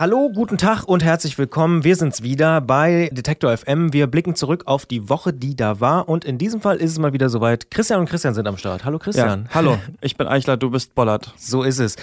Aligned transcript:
Hallo, 0.00 0.30
guten 0.32 0.58
Tag 0.58 0.84
und 0.84 1.02
herzlich 1.02 1.38
willkommen. 1.38 1.82
Wir 1.82 1.96
sind's 1.96 2.22
wieder 2.22 2.60
bei 2.60 3.10
Detektor 3.12 3.56
FM. 3.56 3.92
Wir 3.92 4.06
blicken 4.06 4.36
zurück 4.36 4.62
auf 4.66 4.86
die 4.86 5.08
Woche, 5.08 5.32
die 5.32 5.56
da 5.56 5.80
war. 5.80 6.08
Und 6.08 6.24
in 6.24 6.38
diesem 6.38 6.60
Fall 6.60 6.76
ist 6.76 6.92
es 6.92 7.00
mal 7.00 7.12
wieder 7.12 7.28
soweit. 7.28 7.68
Christian 7.72 7.98
und 7.98 8.08
Christian 8.08 8.32
sind 8.32 8.46
am 8.46 8.56
Start. 8.58 8.84
Hallo 8.84 9.00
Christian. 9.00 9.46
Ja, 9.48 9.54
hallo, 9.54 9.76
ich 10.00 10.16
bin 10.16 10.28
Eichler, 10.28 10.56
du 10.56 10.70
bist 10.70 10.94
Bollert. 10.94 11.34
So 11.36 11.64
ist 11.64 11.80
es. 11.80 11.96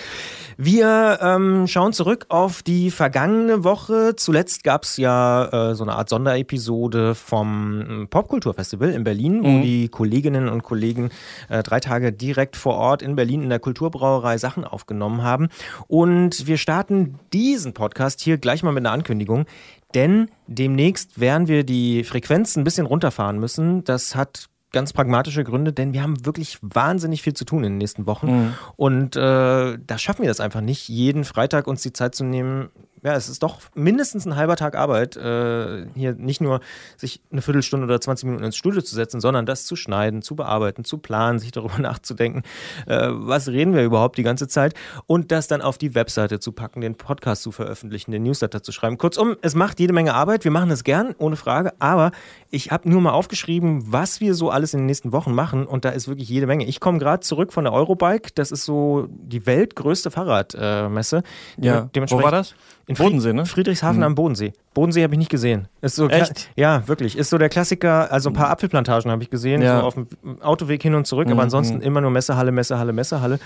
Wir 0.58 1.20
ähm, 1.22 1.68
schauen 1.68 1.94
zurück 1.94 2.26
auf 2.28 2.64
die 2.64 2.92
vergangene 2.92 3.64
Woche. 3.64 4.16
Zuletzt 4.18 4.66
gab's 4.66 4.98
ja 4.98 5.70
äh, 5.72 5.76
so 5.76 5.84
eine 5.86 5.94
Art 5.96 6.10
Sonderepisode 6.10 7.16
vom 7.16 7.82
ähm, 7.90 8.08
Popkulturfestival 8.10 8.90
in 8.90 9.06
Berlin, 9.06 9.42
wo 9.42 9.48
Mhm. 9.48 9.62
die 9.62 9.88
Kolleginnen 9.88 10.50
und 10.50 10.64
Kollegen 10.64 11.12
äh, 11.48 11.64
drei 11.64 11.80
Tage 11.80 12.12
direkt 12.12 12.58
vor 12.58 12.76
Ort 12.76 13.02
in 13.02 13.16
Berlin 13.16 13.42
in 13.44 13.50
der 13.50 13.60
Kulturbrauerei 13.60 14.38
Sachen 14.38 14.66
aufgenommen 14.66 15.24
haben. 15.24 15.48
Und 15.88 16.46
wir 16.46 16.58
starten 16.58 17.20
diesen 17.32 17.74
Podcast 17.74 17.85
hier 18.22 18.38
gleich 18.38 18.64
mal 18.64 18.72
mit 18.72 18.86
einer 18.86 18.94
Ankündigung. 18.94 19.46
Denn 19.94 20.30
demnächst 20.48 21.20
werden 21.20 21.48
wir 21.48 21.64
die 21.64 22.04
Frequenz 22.04 22.56
ein 22.56 22.64
bisschen 22.64 22.86
runterfahren 22.86 23.40
müssen. 23.40 23.84
Das 23.84 24.16
hat 24.16 24.50
ganz 24.72 24.92
pragmatische 24.92 25.46
Gründe, 25.46 25.72
denn 25.72 25.94
wir 25.94 26.04
haben 26.04 26.26
wirklich 26.26 26.58
wahnsinnig 26.62 27.22
viel 27.22 27.34
zu 27.34 27.46
tun 27.46 27.64
in 27.64 27.74
den 27.74 27.78
nächsten 27.78 28.06
Wochen. 28.08 28.28
Und 28.76 29.16
äh, 29.16 29.20
da 29.20 29.98
schaffen 29.98 30.24
wir 30.24 30.28
das 30.28 30.42
einfach 30.42 30.60
nicht, 30.60 30.90
jeden 30.90 31.24
Freitag 31.24 31.68
uns 31.68 31.82
die 31.82 31.94
Zeit 31.94 32.14
zu 32.14 32.26
nehmen. 32.26 32.70
Ja, 33.06 33.14
es 33.14 33.30
ist 33.30 33.44
doch 33.44 33.60
mindestens 33.76 34.26
ein 34.26 34.36
halber 34.36 34.56
Tag 34.56 34.76
Arbeit, 34.76 35.16
äh, 35.16 35.86
hier 35.94 36.16
nicht 36.16 36.42
nur 36.42 36.60
sich 36.98 37.22
eine 37.32 37.44
Viertelstunde 37.44 37.86
oder 37.86 38.02
20 38.02 38.26
Minuten 38.26 38.44
ins 38.44 38.58
Studio 38.58 38.82
zu 38.82 38.96
setzen, 38.96 39.22
sondern 39.22 39.46
das 39.46 39.68
zu 39.68 39.76
schneiden, 39.76 40.24
zu 40.24 40.36
bearbeiten, 40.36 40.84
zu 40.84 40.98
planen, 40.98 41.38
sich 41.38 41.52
darüber 41.52 41.78
nachzudenken, 41.80 42.42
äh, 42.88 43.10
was 43.12 43.48
reden 43.48 43.76
wir 43.76 43.84
überhaupt 43.84 44.18
die 44.18 44.24
ganze 44.24 44.48
Zeit 44.48 44.74
und 45.06 45.32
das 45.32 45.48
dann 45.48 45.62
auf 45.62 45.78
die 45.78 45.94
Webseite 45.94 46.40
zu 46.40 46.52
packen, 46.52 46.82
den 46.82 46.96
Podcast 46.96 47.44
zu 47.44 47.52
veröffentlichen, 47.52 48.10
den 48.10 48.24
Newsletter 48.24 48.64
zu 48.64 48.72
schreiben. 48.72 48.98
Kurzum, 48.98 49.36
es 49.44 49.54
macht 49.54 49.80
jede 49.80 49.94
Menge 49.94 50.16
Arbeit. 50.16 50.44
Wir 50.44 50.50
machen 50.50 50.72
es 50.72 50.84
gern, 50.84 51.14
ohne 51.20 51.36
Frage, 51.36 51.74
aber 51.78 52.10
ich 52.50 52.72
habe 52.72 52.90
nur 52.90 53.02
mal 53.02 53.12
aufgeschrieben, 53.12 53.84
was 53.86 54.20
wir 54.20 54.34
so 54.34 54.50
alles 54.50 54.74
in 54.74 54.80
den 54.80 54.88
nächsten 54.88 55.12
Wochen 55.12 55.36
machen 55.36 55.68
und 55.68 55.86
da 55.86 55.90
ist 55.90 56.08
wirklich 56.08 56.28
jede 56.28 56.48
Menge. 56.48 56.66
Ich 56.66 56.80
komme 56.80 56.98
gerade 56.98 57.20
zurück 57.20 57.54
von 57.54 57.66
der 57.66 57.74
Eurobike, 57.74 58.32
das 58.34 58.52
ist 58.52 58.66
so 58.66 59.08
die 59.12 59.46
weltgrößte 59.46 60.10
Fahrradmesse. 60.10 61.22
Ja, 61.60 61.88
wo 61.94 62.24
war 62.24 62.32
das? 62.32 62.56
In 62.88 62.96
Bodensee, 62.96 63.34
ne? 63.34 63.46
Friedrichshafen 63.46 64.04
am 64.04 64.16
Bodensee. 64.16 64.54
Bodensee 64.76 65.02
habe 65.02 65.16
ich 65.16 65.18
nicht 65.18 65.32
gesehen. 65.32 65.68
Ist 65.82 65.96
so 65.96 66.08
Echt? 66.08 66.52
Ja, 66.56 66.88
wirklich. 66.88 67.18
Ist 67.18 67.32
so 67.32 67.40
der 67.40 67.50
Klassiker. 67.50 68.12
Also 68.12 68.30
ein 68.30 68.34
paar 68.34 68.52
Apfelplantagen 68.52 69.10
habe 69.10 69.24
ich 69.24 69.32
gesehen, 69.32 69.64
Ja. 69.64 69.80
so 69.80 69.86
auf 69.88 69.96
dem 69.96 70.08
Autoweg 70.42 70.84
hin 70.84 70.94
und 70.94 71.08
zurück, 71.08 71.26
aber 71.26 71.34
Mhm, 71.36 71.40
ansonsten 71.40 71.82
immer 71.82 72.02
nur 72.02 72.12
Messehalle, 72.12 72.52
Messehalle, 72.52 72.94
Messehalle. 72.94 73.40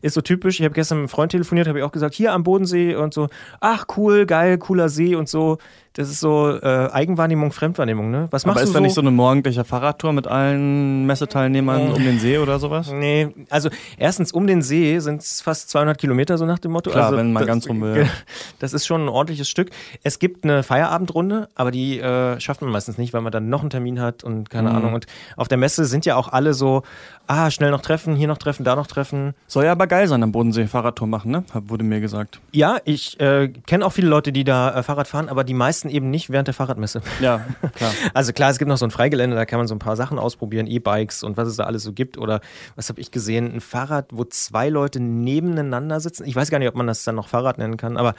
Ist 0.00 0.14
so 0.14 0.22
typisch. 0.22 0.58
Ich 0.60 0.64
habe 0.64 0.74
gestern 0.74 0.98
mit 0.98 1.02
einem 1.02 1.08
Freund 1.10 1.32
telefoniert, 1.32 1.68
habe 1.68 1.78
ich 1.80 1.84
auch 1.84 1.92
gesagt, 1.92 2.14
hier 2.14 2.32
am 2.32 2.42
Bodensee 2.42 2.94
und 2.94 3.12
so, 3.12 3.28
ach 3.60 3.84
cool, 3.98 4.24
geil, 4.24 4.56
cooler 4.56 4.88
See 4.88 5.14
und 5.14 5.28
so. 5.28 5.58
Das 5.94 6.10
ist 6.10 6.20
so 6.20 6.50
äh, 6.50 6.90
Eigenwahrnehmung, 6.92 7.52
Fremdwahrnehmung, 7.52 8.10
ne? 8.10 8.28
Was 8.30 8.44
machst 8.44 8.58
Aber 8.58 8.60
du 8.60 8.64
ist 8.64 8.68
so? 8.68 8.74
da 8.74 8.80
nicht 8.80 8.92
so 8.94 9.00
eine 9.00 9.10
morgendliche 9.10 9.64
Fahrradtour 9.64 10.12
mit 10.12 10.26
allen 10.26 11.06
Messeteilnehmern 11.06 11.90
um 11.90 12.04
den 12.04 12.18
See 12.18 12.36
oder 12.36 12.58
sowas? 12.58 12.92
Nee, 12.92 13.28
also 13.48 13.70
erstens 13.96 14.30
um 14.30 14.46
den 14.46 14.60
See 14.60 14.98
sind 14.98 15.22
es 15.22 15.40
fast 15.40 15.70
200 15.70 15.96
Kilometer, 15.96 16.36
so 16.36 16.44
nach 16.44 16.58
dem 16.58 16.72
Motto. 16.72 16.90
Klar, 16.90 17.06
also 17.06 17.16
wenn 17.16 17.32
man 17.32 17.40
das, 17.40 17.48
ganz 17.48 17.66
rum 17.68 17.80
will. 17.80 18.06
Das 18.58 18.74
ist 18.74 18.86
schon 18.86 19.06
ein 19.06 19.08
ordentliches 19.08 19.48
Stück. 19.48 19.70
Es 20.02 20.18
gibt 20.18 20.44
eine 20.44 20.62
Feierabendrunde, 20.76 21.48
aber 21.54 21.70
die 21.70 21.98
äh, 21.98 22.38
schafft 22.38 22.60
man 22.60 22.70
meistens 22.70 22.98
nicht, 22.98 23.14
weil 23.14 23.22
man 23.22 23.32
dann 23.32 23.48
noch 23.48 23.60
einen 23.62 23.70
Termin 23.70 23.98
hat 24.00 24.24
und 24.24 24.50
keine 24.50 24.68
Mhm. 24.70 24.76
Ahnung. 24.76 24.94
Und 24.94 25.06
auf 25.36 25.48
der 25.48 25.56
Messe 25.56 25.86
sind 25.86 26.04
ja 26.04 26.16
auch 26.16 26.28
alle 26.28 26.52
so, 26.52 26.82
ah, 27.26 27.50
schnell 27.50 27.70
noch 27.70 27.80
treffen, 27.80 28.14
hier 28.14 28.28
noch 28.28 28.36
treffen, 28.36 28.62
da 28.64 28.76
noch 28.76 28.86
treffen. 28.86 29.34
Soll 29.46 29.64
ja 29.64 29.72
aber 29.72 29.86
geil 29.86 30.06
sein, 30.06 30.22
am 30.22 30.32
Bodensee 30.32 30.66
Fahrradtour 30.66 31.06
machen, 31.08 31.30
ne? 31.30 31.44
Wurde 31.54 31.82
mir 31.84 32.00
gesagt. 32.00 32.40
Ja, 32.52 32.76
ich 32.84 33.18
äh, 33.20 33.48
kenne 33.66 33.86
auch 33.86 33.90
viele 33.92 34.08
Leute, 34.08 34.32
die 34.32 34.44
da 34.44 34.74
äh, 34.74 34.82
Fahrrad 34.82 35.08
fahren, 35.08 35.28
aber 35.30 35.44
die 35.44 35.54
meisten 35.54 35.88
eben 35.88 36.10
nicht 36.10 36.28
während 36.30 36.48
der 36.48 36.54
Fahrradmesse. 36.54 37.00
Ja, 37.20 37.40
klar. 37.74 37.92
Also 38.12 38.32
klar, 38.34 38.50
es 38.50 38.58
gibt 38.58 38.68
noch 38.68 38.76
so 38.76 38.84
ein 38.84 38.90
Freigelände, 38.90 39.34
da 39.34 39.46
kann 39.46 39.58
man 39.58 39.66
so 39.68 39.74
ein 39.74 39.78
paar 39.78 39.96
Sachen 39.96 40.18
ausprobieren, 40.18 40.66
E-Bikes 40.66 41.22
und 41.22 41.36
was 41.38 41.48
es 41.48 41.56
da 41.56 41.64
alles 41.64 41.82
so 41.84 41.92
gibt. 41.94 42.18
Oder 42.18 42.40
was 42.74 42.90
habe 42.90 43.00
ich 43.00 43.10
gesehen? 43.10 43.50
Ein 43.54 43.60
Fahrrad, 43.60 44.08
wo 44.12 44.24
zwei 44.24 44.68
Leute 44.68 45.00
nebeneinander 45.00 46.00
sitzen. 46.00 46.24
Ich 46.26 46.36
weiß 46.36 46.50
gar 46.50 46.58
nicht, 46.58 46.68
ob 46.68 46.74
man 46.74 46.86
das 46.86 47.02
dann 47.04 47.14
noch 47.14 47.28
Fahrrad 47.28 47.56
nennen 47.58 47.76
kann, 47.78 47.96
aber 47.96 48.14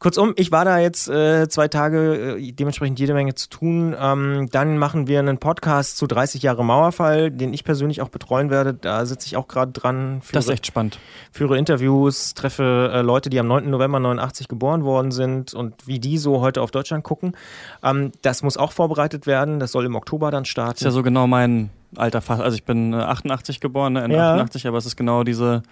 kurzum, 0.00 0.32
ich 0.36 0.50
war 0.50 0.64
da 0.64 0.78
jetzt 0.78 1.08
äh, 1.08 1.48
zwei 1.48 1.68
Tage, 1.68 1.91
äh, 1.98 2.52
dementsprechend 2.52 2.98
jede 2.98 3.14
Menge 3.14 3.34
zu 3.34 3.48
tun. 3.48 3.94
Ähm, 3.98 4.48
dann 4.50 4.78
machen 4.78 5.06
wir 5.06 5.18
einen 5.18 5.38
Podcast 5.38 5.96
zu 5.96 6.06
30 6.06 6.42
Jahre 6.42 6.64
Mauerfall, 6.64 7.30
den 7.30 7.52
ich 7.54 7.64
persönlich 7.64 8.00
auch 8.02 8.08
betreuen 8.08 8.50
werde. 8.50 8.74
Da 8.74 9.04
sitze 9.06 9.26
ich 9.26 9.36
auch 9.36 9.48
gerade 9.48 9.72
dran. 9.72 10.20
Das 10.32 10.44
ist 10.44 10.48
führe- 10.48 10.52
echt 10.54 10.66
spannend. 10.66 10.98
führe 11.30 11.58
Interviews, 11.58 12.34
treffe 12.34 12.90
äh, 12.92 13.02
Leute, 13.02 13.30
die 13.30 13.38
am 13.40 13.46
9. 13.46 13.70
November 13.70 14.00
89 14.00 14.48
geboren 14.48 14.84
worden 14.84 15.10
sind 15.10 15.54
und 15.54 15.86
wie 15.86 15.98
die 16.00 16.18
so 16.18 16.40
heute 16.40 16.62
auf 16.62 16.70
Deutschland 16.70 17.04
gucken. 17.04 17.36
Ähm, 17.82 18.12
das 18.22 18.42
muss 18.42 18.56
auch 18.56 18.72
vorbereitet 18.72 19.26
werden. 19.26 19.60
Das 19.60 19.72
soll 19.72 19.84
im 19.86 19.94
Oktober 19.96 20.30
dann 20.30 20.44
starten. 20.44 20.76
Ist 20.76 20.84
ja 20.84 20.90
so 20.90 21.02
genau 21.02 21.26
mein 21.26 21.70
Alter. 21.96 22.22
Also 22.40 22.54
ich 22.54 22.64
bin 22.64 22.92
äh, 22.92 22.96
88 22.96 23.60
geboren, 23.60 23.92
ne? 23.94 24.04
In 24.04 24.10
Ja. 24.12 24.32
88, 24.32 24.66
aber 24.66 24.78
es 24.78 24.86
ist 24.86 24.96
genau 24.96 25.24
diese 25.24 25.62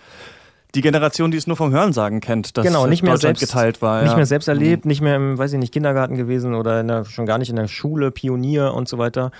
die 0.74 0.80
Generation, 0.80 1.30
die 1.30 1.36
es 1.38 1.46
nur 1.46 1.56
vom 1.56 1.72
Hörensagen 1.72 2.20
kennt, 2.20 2.56
dass 2.56 2.64
Genau, 2.64 2.86
nicht 2.86 3.02
mehr 3.02 3.12
Deutschland 3.12 3.38
selbst- 3.38 3.52
geteilt 3.52 3.82
war. 3.82 4.02
nicht 4.02 4.10
ja. 4.10 4.16
mehr 4.16 4.26
selbst 4.26 4.48
erlebt, 4.48 4.84
nicht 4.84 5.00
mehr 5.00 5.16
im, 5.16 5.36
weiß 5.38 5.52
ich 5.52 5.58
nicht, 5.58 5.72
Kindergarten 5.72 6.16
gewesen 6.16 6.54
oder 6.54 6.80
in 6.80 6.88
der, 6.88 7.04
schon 7.04 7.26
gar 7.26 7.38
nicht 7.38 7.50
in 7.50 7.56
der 7.56 7.68
Schule, 7.68 8.10
Pionier 8.10 8.74
und 8.74 8.88
so 8.88 8.98
weiter. 8.98 9.30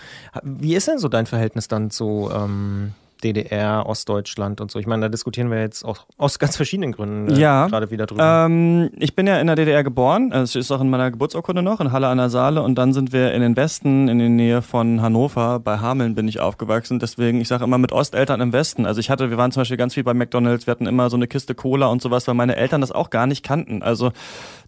Wie 0.43 0.75
ist 0.75 0.89
denn 0.89 0.99
so 0.99 1.09
dein 1.09 1.27
Verhältnis 1.27 1.69
dann 1.69 1.91
zu 1.91 2.31
ähm, 2.35 2.93
DDR, 3.21 3.85
Ostdeutschland 3.87 4.61
und 4.61 4.71
so? 4.71 4.79
Ich 4.79 4.87
meine, 4.87 5.03
da 5.03 5.09
diskutieren 5.09 5.51
wir 5.51 5.61
jetzt 5.61 5.85
auch 5.85 6.07
aus 6.17 6.39
ganz 6.39 6.57
verschiedenen 6.57 6.93
Gründen 6.93 7.31
äh, 7.35 7.39
Ja. 7.39 7.67
gerade 7.67 7.91
wieder 7.91 8.07
drüber. 8.07 8.47
Ähm, 8.47 8.91
ich 8.99 9.15
bin 9.15 9.27
ja 9.27 9.39
in 9.39 9.47
der 9.47 9.57
DDR 9.57 9.85
geboren, 9.85 10.33
also 10.33 10.59
es 10.59 10.67
ist 10.67 10.71
auch 10.73 10.81
in 10.81 10.91
meiner 10.91 11.11
Geburtsurkunde 11.11 11.63
noch, 11.63 11.81
in 11.81 11.93
Halle 11.93 12.09
an 12.09 12.19
der 12.19 12.31
Saale. 12.31 12.63
Und 12.63 12.77
dann 12.77 12.93
sind 12.93 13.13
wir 13.13 13.33
in 13.33 13.41
den 13.43 13.57
Westen, 13.57 14.09
in 14.09 14.19
der 14.19 14.29
Nähe 14.29 14.63
von 14.63 15.03
Hannover, 15.03 15.61
bei 15.61 15.79
Hameln 15.79 16.15
bin 16.15 16.29
ich 16.29 16.41
aufgewachsen, 16.41 16.99
deswegen, 16.99 17.41
ich 17.41 17.49
sage 17.49 17.65
immer 17.65 17.79
mit 17.79 17.93
Osteltern 17.93 18.41
im 18.41 18.53
Westen, 18.53 18.87
also 18.87 19.01
ich 19.01 19.11
hatte, 19.11 19.31
wir 19.31 19.39
waren 19.39 19.53
zum 19.53 19.61
Beispiel 19.61 19.77
ganz 19.77 19.95
viel 19.95 20.05
bei 20.05 20.15
McDonalds, 20.15 20.67
wir 20.67 20.73
hatten 20.73 20.87
immer 20.87 21.11
so 21.11 21.17
eine 21.17 21.27
Kiste 21.27 21.55
Cola 21.55 21.87
und 21.87 22.03
sowas, 22.03 22.27
weil 22.29 22.35
meine 22.35 22.57
Eltern 22.57 22.81
das 22.81 22.93
auch 22.93 23.11
gar 23.11 23.27
nicht 23.27 23.45
kannten, 23.45 23.83
also 23.83 24.13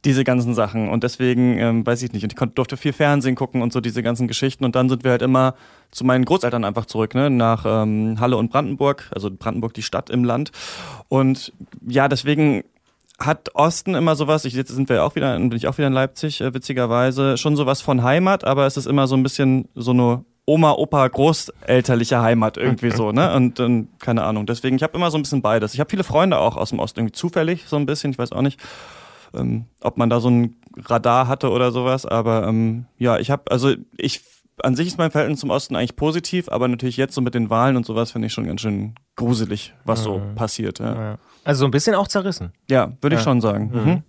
diese 0.04 0.24
ganzen 0.24 0.54
Sachen. 0.54 0.88
Und 0.88 1.04
deswegen, 1.04 1.58
ähm, 1.58 1.86
weiß 1.86 2.02
ich 2.02 2.12
nicht, 2.12 2.24
und 2.24 2.32
ich 2.32 2.36
konnte, 2.36 2.54
durfte 2.56 2.76
viel 2.76 2.92
Fernsehen 2.92 3.36
gucken 3.36 3.62
und 3.62 3.72
so 3.72 3.80
diese 3.80 4.02
ganzen 4.02 4.26
Geschichten. 4.26 4.64
Und 4.64 4.74
dann 4.74 4.88
sind 4.88 5.04
wir 5.04 5.12
halt 5.12 5.22
immer 5.22 5.54
zu 5.92 6.04
meinen 6.04 6.24
Großeltern 6.24 6.64
einfach 6.64 6.86
zurück, 6.86 7.14
ne, 7.14 7.30
nach 7.30 7.64
ähm, 7.66 8.16
Halle 8.18 8.36
und 8.36 8.41
Brandenburg, 8.48 9.10
also 9.14 9.30
Brandenburg 9.30 9.74
die 9.74 9.82
Stadt 9.82 10.10
im 10.10 10.24
Land 10.24 10.52
und 11.08 11.52
ja, 11.86 12.08
deswegen 12.08 12.64
hat 13.18 13.54
Osten 13.54 13.94
immer 13.94 14.16
sowas, 14.16 14.44
ich, 14.44 14.54
jetzt 14.54 14.70
sind 14.70 14.88
wir 14.88 15.04
auch 15.04 15.14
wieder, 15.14 15.36
bin 15.36 15.52
ich 15.52 15.68
auch 15.68 15.78
wieder 15.78 15.88
in 15.88 15.92
Leipzig, 15.92 16.40
äh, 16.40 16.54
witzigerweise, 16.54 17.36
schon 17.36 17.56
sowas 17.56 17.80
von 17.80 18.02
Heimat, 18.02 18.44
aber 18.44 18.66
es 18.66 18.76
ist 18.76 18.86
immer 18.86 19.06
so 19.06 19.16
ein 19.16 19.22
bisschen 19.22 19.68
so 19.74 19.92
eine 19.92 20.24
Oma, 20.44 20.72
Opa, 20.72 21.06
großelterliche 21.06 22.20
Heimat 22.20 22.56
irgendwie 22.56 22.90
so, 22.90 23.12
ne? 23.12 23.32
Und 23.34 23.60
ähm, 23.60 23.88
keine 24.00 24.24
Ahnung. 24.24 24.44
Deswegen, 24.44 24.74
ich 24.74 24.82
habe 24.82 24.96
immer 24.96 25.10
so 25.10 25.16
ein 25.16 25.22
bisschen 25.22 25.40
beides. 25.40 25.72
Ich 25.72 25.78
habe 25.78 25.88
viele 25.88 26.02
Freunde 26.02 26.38
auch 26.38 26.56
aus 26.56 26.70
dem 26.70 26.80
Osten, 26.80 27.00
irgendwie 27.00 27.12
zufällig 27.12 27.66
so 27.68 27.76
ein 27.76 27.86
bisschen, 27.86 28.10
ich 28.10 28.18
weiß 28.18 28.32
auch 28.32 28.42
nicht, 28.42 28.58
ähm, 29.34 29.66
ob 29.80 29.98
man 29.98 30.10
da 30.10 30.18
so 30.20 30.28
ein 30.28 30.56
Radar 30.76 31.28
hatte 31.28 31.50
oder 31.50 31.70
sowas, 31.70 32.06
aber 32.06 32.46
ähm, 32.48 32.86
ja, 32.98 33.18
ich 33.18 33.30
habe, 33.30 33.50
also 33.50 33.72
ich, 33.96 34.20
an 34.62 34.74
sich 34.76 34.86
ist 34.88 34.98
mein 34.98 35.10
Verhältnis 35.10 35.40
zum 35.40 35.50
Osten 35.50 35.76
eigentlich 35.76 35.96
positiv, 35.96 36.48
aber 36.50 36.68
natürlich 36.68 36.96
jetzt 36.96 37.14
so 37.14 37.20
mit 37.20 37.34
den 37.34 37.48
Wahlen 37.50 37.76
und 37.76 37.86
sowas 37.86 38.12
finde 38.12 38.26
ich 38.26 38.32
schon 38.32 38.46
ganz 38.46 38.60
schön 38.60 38.94
gruselig, 39.16 39.74
was 39.84 40.02
so 40.02 40.20
passiert. 40.34 40.78
Ja. 40.78 41.18
Also 41.44 41.60
so 41.60 41.64
ein 41.66 41.70
bisschen 41.70 41.94
auch 41.94 42.06
zerrissen. 42.08 42.52
ja 42.70 42.92
würde 43.00 43.16
ich 43.16 43.20
Ja. 43.20 43.24
schon 43.24 43.40
sagen. 43.40 43.70
Mhm. 43.72 44.02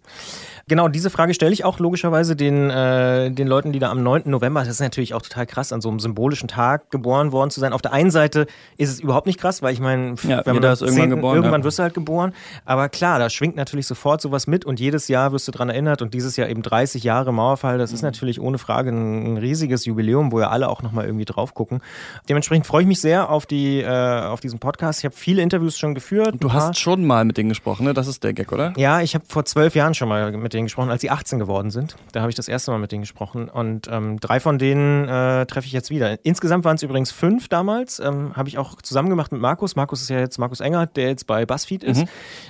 Genau, 0.69 0.87
diese 0.87 1.09
Frage 1.09 1.33
stelle 1.33 1.51
ich 1.51 1.65
auch 1.65 1.79
logischerweise 1.79 2.37
den, 2.37 2.69
äh, 2.69 3.29
den 3.31 3.47
Leuten, 3.47 3.73
die 3.73 3.79
da 3.79 3.91
am 3.91 4.01
9. 4.01 4.23
November, 4.25 4.61
das 4.61 4.69
ist 4.69 4.79
natürlich 4.79 5.13
auch 5.13 5.21
total 5.21 5.45
krass, 5.45 5.73
an 5.73 5.81
so 5.81 5.89
einem 5.89 5.99
symbolischen 5.99 6.47
Tag 6.47 6.89
geboren 6.89 7.33
worden 7.33 7.49
zu 7.49 7.59
sein. 7.59 7.73
Auf 7.73 7.81
der 7.81 7.91
einen 7.91 8.11
Seite 8.11 8.47
ist 8.77 8.89
es 8.89 9.01
überhaupt 9.01 9.27
nicht 9.27 9.39
krass, 9.41 9.61
weil 9.61 9.73
ich 9.73 9.81
meine, 9.81 10.15
Ja, 10.23 10.45
wenn 10.45 10.55
man 10.55 10.55
jeder 10.55 10.59
da 10.69 10.71
ist 10.73 10.81
irgendwann 10.81 11.09
geboren, 11.09 11.35
irgendwann 11.35 11.61
ja. 11.61 11.65
wirst 11.65 11.79
du 11.79 11.83
halt 11.83 11.93
geboren. 11.93 12.33
Aber 12.63 12.87
klar, 12.87 13.19
da 13.19 13.29
schwingt 13.29 13.57
natürlich 13.57 13.87
sofort 13.87 14.21
sowas 14.21 14.47
mit 14.47 14.63
und 14.63 14.79
jedes 14.79 15.09
Jahr 15.09 15.33
wirst 15.33 15.47
du 15.49 15.51
dran 15.51 15.67
erinnert 15.69 16.01
und 16.01 16.13
dieses 16.13 16.37
Jahr 16.37 16.47
eben 16.47 16.61
30 16.61 17.03
Jahre 17.03 17.33
Mauerfall, 17.33 17.77
das 17.77 17.91
ist 17.91 18.01
Mhm. 18.01 18.07
natürlich 18.07 18.39
ohne 18.39 18.57
Frage 18.57 18.91
ein, 18.91 19.33
ein 19.33 19.37
riesiges 19.37 19.83
Jubiläum, 19.83 20.31
wo 20.31 20.39
ja 20.39 20.47
alle 20.49 20.69
auch 20.69 20.81
nochmal 20.81 21.05
irgendwie 21.05 21.25
drauf 21.25 21.53
gucken. 21.53 21.81
Dementsprechend 22.29 22.65
freue 22.67 22.83
ich 22.83 22.87
mich 22.87 23.01
sehr 23.01 23.29
auf, 23.29 23.45
die, 23.45 23.81
äh, 23.81 23.87
auf 23.89 24.39
diesen 24.39 24.59
Podcast. 24.59 24.99
Ich 24.99 25.05
habe 25.05 25.15
viele 25.15 25.41
Interviews 25.41 25.77
schon 25.77 25.93
geführt. 25.93 26.35
Du 26.39 26.53
hast 26.53 26.79
schon 26.79 27.03
mal 27.05 27.25
mit 27.25 27.37
denen 27.37 27.49
gesprochen, 27.49 27.83
ne? 27.83 27.93
Das 27.93 28.07
ist 28.07 28.23
der 28.23 28.31
Gag, 28.31 28.53
oder? 28.53 28.71
ja, 28.77 29.01
ich 29.01 29.13
habe 29.13 29.25
vor 29.27 29.43
zwölf 29.43 29.75
Jahren 29.75 29.93
schon 29.93 30.07
mal 30.07 30.31
mit 30.31 30.52
denen 30.53 30.65
gesprochen, 30.65 30.89
als 30.89 31.01
sie 31.01 31.09
18 31.09 31.39
geworden 31.39 31.71
sind. 31.71 31.95
Da 32.11 32.21
habe 32.21 32.29
ich 32.29 32.35
das 32.35 32.47
erste 32.47 32.71
Mal 32.71 32.77
mit 32.77 32.91
denen 32.91 33.01
gesprochen. 33.01 33.49
Und 33.49 33.87
ähm, 33.91 34.19
drei 34.19 34.39
von 34.39 34.57
denen 34.57 35.07
äh, 35.07 35.45
treffe 35.45 35.67
ich 35.67 35.73
jetzt 35.73 35.89
wieder. 35.89 36.23
Insgesamt 36.25 36.65
waren 36.65 36.75
es 36.75 36.83
übrigens 36.83 37.11
fünf 37.11 37.47
damals. 37.47 37.99
Ähm, 37.99 38.35
habe 38.35 38.49
ich 38.49 38.57
auch 38.57 38.81
zusammen 38.81 39.09
gemacht 39.09 39.31
mit 39.31 39.41
Markus. 39.41 39.75
Markus 39.75 40.01
ist 40.01 40.09
ja 40.09 40.19
jetzt 40.19 40.37
Markus 40.37 40.59
Engert, 40.59 40.95
der 40.97 41.09
jetzt 41.09 41.27
bei 41.27 41.45
BuzzFeed 41.45 41.83
ist. 41.83 42.05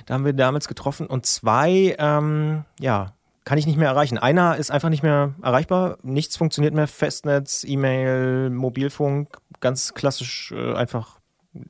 Da 0.06 0.14
haben 0.14 0.24
wir 0.24 0.32
damals 0.32 0.68
getroffen. 0.68 1.06
Und 1.06 1.26
zwei, 1.26 1.96
ähm, 1.98 2.64
ja, 2.78 3.12
kann 3.44 3.58
ich 3.58 3.66
nicht 3.66 3.78
mehr 3.78 3.88
erreichen. 3.88 4.18
Einer 4.18 4.56
ist 4.56 4.70
einfach 4.70 4.88
nicht 4.88 5.02
mehr 5.02 5.34
erreichbar, 5.42 5.98
nichts 6.02 6.36
funktioniert 6.36 6.74
mehr, 6.74 6.86
Festnetz, 6.86 7.64
E-Mail, 7.66 8.50
Mobilfunk, 8.50 9.36
ganz 9.60 9.94
klassisch 9.94 10.52
äh, 10.56 10.74
einfach 10.74 11.18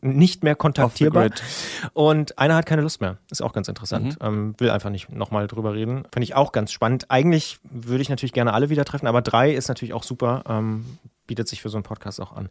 nicht 0.00 0.42
mehr 0.42 0.54
kontaktierbar. 0.54 1.31
Und 1.92 2.38
einer 2.38 2.56
hat 2.56 2.66
keine 2.66 2.82
Lust 2.82 3.00
mehr. 3.00 3.19
Ist 3.31 3.42
auch 3.42 3.52
ganz 3.52 3.69
interessant. 3.69 4.20
Mhm. 4.20 4.26
Ähm, 4.26 4.54
will 4.58 4.70
einfach 4.70 4.90
nicht 4.90 5.10
nochmal 5.10 5.46
drüber 5.46 5.75
reden. 5.75 6.04
Finde 6.12 6.25
ich 6.25 6.34
auch 6.34 6.52
ganz 6.52 6.72
spannend. 6.72 7.10
Eigentlich 7.10 7.58
würde 7.62 8.02
ich 8.02 8.08
natürlich 8.08 8.32
gerne 8.32 8.52
alle 8.54 8.70
wieder 8.70 8.84
treffen, 8.84 9.06
aber 9.06 9.22
drei 9.22 9.52
ist 9.52 9.69
natürlich 9.69 9.92
auch 9.94 10.02
super. 10.02 10.42
Ähm, 10.48 10.98
bietet 11.26 11.49
sich 11.49 11.62
für 11.62 11.69
so 11.69 11.76
einen 11.76 11.85
Podcast 11.85 12.21
auch 12.21 12.32
an. 12.32 12.49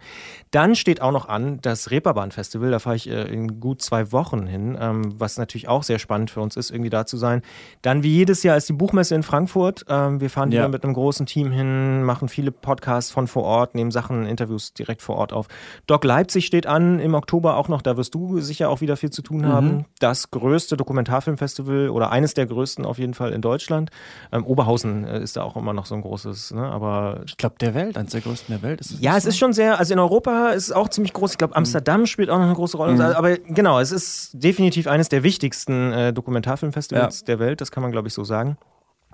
Dann 0.51 0.75
steht 0.75 1.01
auch 1.01 1.11
noch 1.11 1.27
an 1.27 1.59
das 1.61 1.91
Reeperbahn-Festival, 1.91 2.71
da 2.71 2.79
fahre 2.79 2.95
ich 2.95 3.09
äh, 3.09 3.23
in 3.23 3.59
gut 3.59 3.81
zwei 3.81 4.11
Wochen 4.11 4.47
hin, 4.47 4.77
ähm, 4.79 5.19
was 5.19 5.37
natürlich 5.37 5.67
auch 5.67 5.83
sehr 5.83 5.99
spannend 5.99 6.31
für 6.31 6.41
uns 6.41 6.55
ist, 6.55 6.71
irgendwie 6.71 6.89
da 6.89 7.05
zu 7.05 7.17
sein. 7.17 7.41
Dann 7.81 8.03
wie 8.03 8.13
jedes 8.13 8.43
Jahr 8.43 8.57
ist 8.57 8.69
die 8.69 8.73
Buchmesse 8.73 9.15
in 9.15 9.23
Frankfurt. 9.23 9.85
Ähm, 9.87 10.19
wir 10.21 10.29
fahren 10.29 10.51
ja. 10.51 10.61
wieder 10.61 10.69
mit 10.69 10.83
einem 10.83 10.93
großen 10.93 11.25
Team 11.25 11.51
hin, 11.51 12.03
machen 12.03 12.29
viele 12.29 12.51
Podcasts 12.51 13.11
von 13.11 13.27
vor 13.27 13.43
Ort, 13.43 13.75
nehmen 13.75 13.91
Sachen, 13.91 14.25
Interviews 14.25 14.73
direkt 14.73 15.01
vor 15.01 15.17
Ort 15.17 15.33
auf. 15.33 15.47
Doc 15.87 16.03
Leipzig 16.03 16.45
steht 16.45 16.65
an 16.65 16.99
im 16.99 17.13
Oktober 17.13 17.57
auch 17.57 17.67
noch, 17.67 17.81
da 17.81 17.97
wirst 17.97 18.15
du 18.15 18.39
sicher 18.39 18.69
auch 18.69 18.81
wieder 18.81 18.97
viel 18.97 19.11
zu 19.11 19.21
tun 19.21 19.45
haben. 19.45 19.67
Mhm. 19.67 19.85
Das 19.99 20.31
größte 20.31 20.77
Dokumentarfilmfestival 20.77 21.89
oder 21.89 22.11
eines 22.11 22.33
der 22.33 22.45
größten 22.45 22.85
auf 22.85 22.97
jeden 22.97 23.13
Fall 23.13 23.31
in 23.33 23.41
Deutschland. 23.41 23.91
Ähm, 24.31 24.45
Oberhausen 24.45 25.05
äh, 25.05 25.21
ist 25.21 25.37
da 25.37 25.43
auch 25.43 25.55
immer 25.55 25.73
noch 25.73 25.85
so 25.85 25.95
ein 25.95 26.01
großes, 26.01 26.51
ne? 26.51 26.63
aber 26.63 27.21
ich 27.25 27.37
glaube 27.37 27.55
der 27.59 27.73
Welt, 27.73 27.97
eines 27.97 28.11
der 28.11 28.21
größten 28.21 28.53
der 28.53 28.62
Welt. 28.63 28.81
Ist 28.81 28.99
ja, 28.99 29.15
es 29.17 29.23
so? 29.23 29.29
ist 29.29 29.37
schon 29.37 29.53
sehr, 29.53 29.79
also 29.79 29.93
in 29.93 29.99
Europa 29.99 30.49
ist 30.49 30.65
es 30.65 30.71
auch 30.71 30.89
ziemlich 30.89 31.13
groß. 31.13 31.31
Ich 31.31 31.37
glaube, 31.37 31.55
Amsterdam 31.55 32.01
mhm. 32.01 32.05
spielt 32.07 32.29
auch 32.29 32.37
noch 32.37 32.45
eine 32.45 32.55
große 32.55 32.77
Rolle. 32.77 32.93
Mhm. 32.93 33.01
Aber 33.01 33.37
genau, 33.37 33.79
es 33.79 33.91
ist 33.91 34.31
definitiv 34.33 34.87
eines 34.87 35.09
der 35.09 35.23
wichtigsten 35.23 35.91
äh, 35.91 36.13
Dokumentarfilmfestivals 36.13 37.21
ja. 37.21 37.25
der 37.25 37.39
Welt, 37.39 37.61
das 37.61 37.71
kann 37.71 37.83
man, 37.83 37.91
glaube 37.91 38.07
ich, 38.07 38.13
so 38.13 38.23
sagen. 38.23 38.57